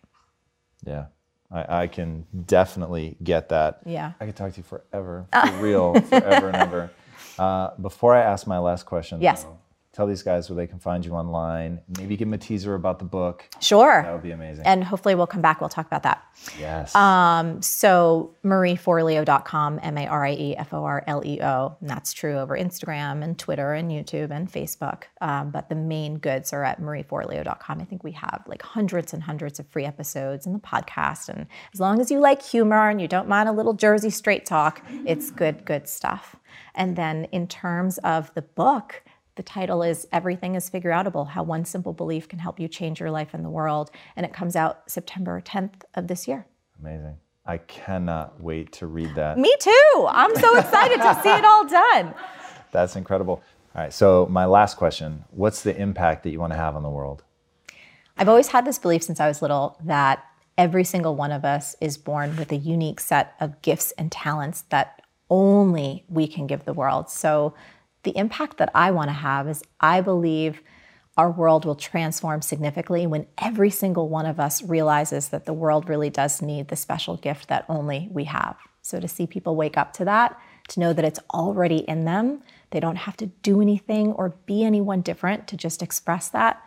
[0.83, 1.05] Yeah.
[1.51, 3.81] I, I can definitely get that.
[3.85, 4.13] Yeah.
[4.19, 6.91] I could talk to you forever, for real, forever and ever.
[7.37, 9.43] Uh, before I ask my last question, Yes.
[9.43, 9.59] though,
[9.93, 11.81] tell these guys where they can find you online.
[11.97, 13.49] Maybe give them a teaser about the book.
[13.59, 14.03] Sure.
[14.03, 14.65] That would be amazing.
[14.65, 16.23] And hopefully we'll come back, we'll talk about that.
[16.57, 16.95] yes.
[16.95, 21.77] Um, so marieforleo.com, M-A-R-I-E-F-O-R-L-E-O.
[21.81, 25.03] And that's true over Instagram and Twitter and YouTube and Facebook.
[25.19, 27.81] Um, but the main goods are at marieforleo.com.
[27.81, 31.27] I think we have like hundreds and hundreds of free episodes in the podcast.
[31.27, 34.45] And as long as you like humor and you don't mind a little Jersey straight
[34.45, 36.37] talk, it's good, good stuff.
[36.75, 39.03] And then in terms of the book,
[39.35, 42.99] the title is Everything is Figure Outable How One Simple Belief Can Help You Change
[42.99, 43.89] Your Life and the World.
[44.15, 46.45] And it comes out September 10th of this year.
[46.79, 47.17] amazing.
[47.45, 49.37] I cannot wait to read that.
[49.37, 50.05] Me too.
[50.07, 52.13] I'm so excited to see it all done.
[52.71, 53.41] That's incredible.
[53.75, 53.93] All right.
[53.93, 57.23] So, my last question What's the impact that you want to have on the world?
[58.17, 60.23] I've always had this belief since I was little that
[60.57, 64.63] every single one of us is born with a unique set of gifts and talents
[64.69, 67.09] that only we can give the world.
[67.09, 67.55] So,
[68.03, 70.61] the impact that I want to have is I believe
[71.17, 75.89] our world will transform significantly when every single one of us realizes that the world
[75.89, 78.55] really does need the special gift that only we have.
[78.81, 80.39] So, to see people wake up to that,
[80.69, 82.41] to know that it's already in them,
[82.71, 86.63] they don't have to do anything or be anyone different to just express that,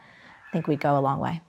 [0.48, 1.40] I think we'd go a long way.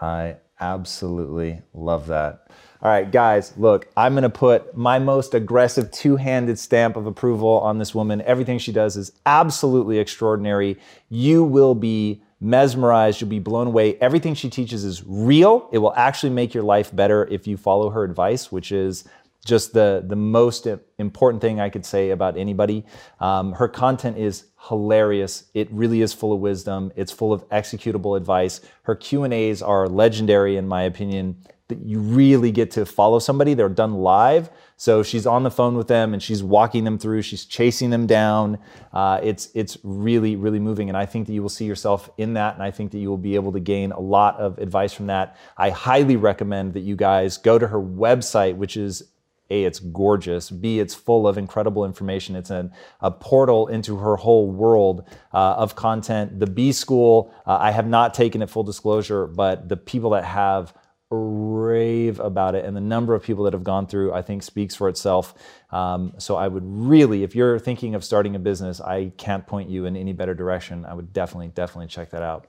[0.00, 2.48] I absolutely love that.
[2.80, 7.06] All right, guys, look, I'm going to put my most aggressive two handed stamp of
[7.06, 8.22] approval on this woman.
[8.22, 10.78] Everything she does is absolutely extraordinary.
[11.08, 13.96] You will be mesmerized, you'll be blown away.
[13.96, 15.68] Everything she teaches is real.
[15.72, 19.02] It will actually make your life better if you follow her advice, which is
[19.48, 20.66] just the the most
[20.98, 22.84] important thing I could say about anybody.
[23.20, 25.44] Um, her content is hilarious.
[25.54, 26.92] It really is full of wisdom.
[26.94, 28.60] It's full of executable advice.
[28.82, 31.36] Her Q and A's are legendary, in my opinion.
[31.68, 33.52] That you really get to follow somebody.
[33.52, 37.20] They're done live, so she's on the phone with them and she's walking them through.
[37.20, 38.58] She's chasing them down.
[38.90, 42.32] Uh, it's it's really really moving, and I think that you will see yourself in
[42.34, 44.94] that, and I think that you will be able to gain a lot of advice
[44.94, 45.36] from that.
[45.58, 49.02] I highly recommend that you guys go to her website, which is
[49.50, 50.50] a, it's gorgeous.
[50.50, 52.36] B, it's full of incredible information.
[52.36, 56.38] It's an, a portal into her whole world uh, of content.
[56.38, 60.24] The B School, uh, I have not taken it full disclosure, but the people that
[60.24, 60.74] have
[61.10, 64.74] rave about it and the number of people that have gone through, I think, speaks
[64.74, 65.34] for itself.
[65.70, 69.70] Um, so I would really, if you're thinking of starting a business, I can't point
[69.70, 70.84] you in any better direction.
[70.84, 72.48] I would definitely, definitely check that out.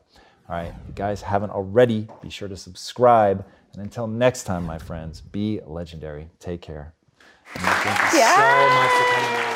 [0.50, 3.46] All right, if you guys haven't already, be sure to subscribe.
[3.74, 6.30] And until next time, my friends, be legendary.
[6.40, 6.94] Take care.
[7.56, 9.49] And thank you so much for coming out.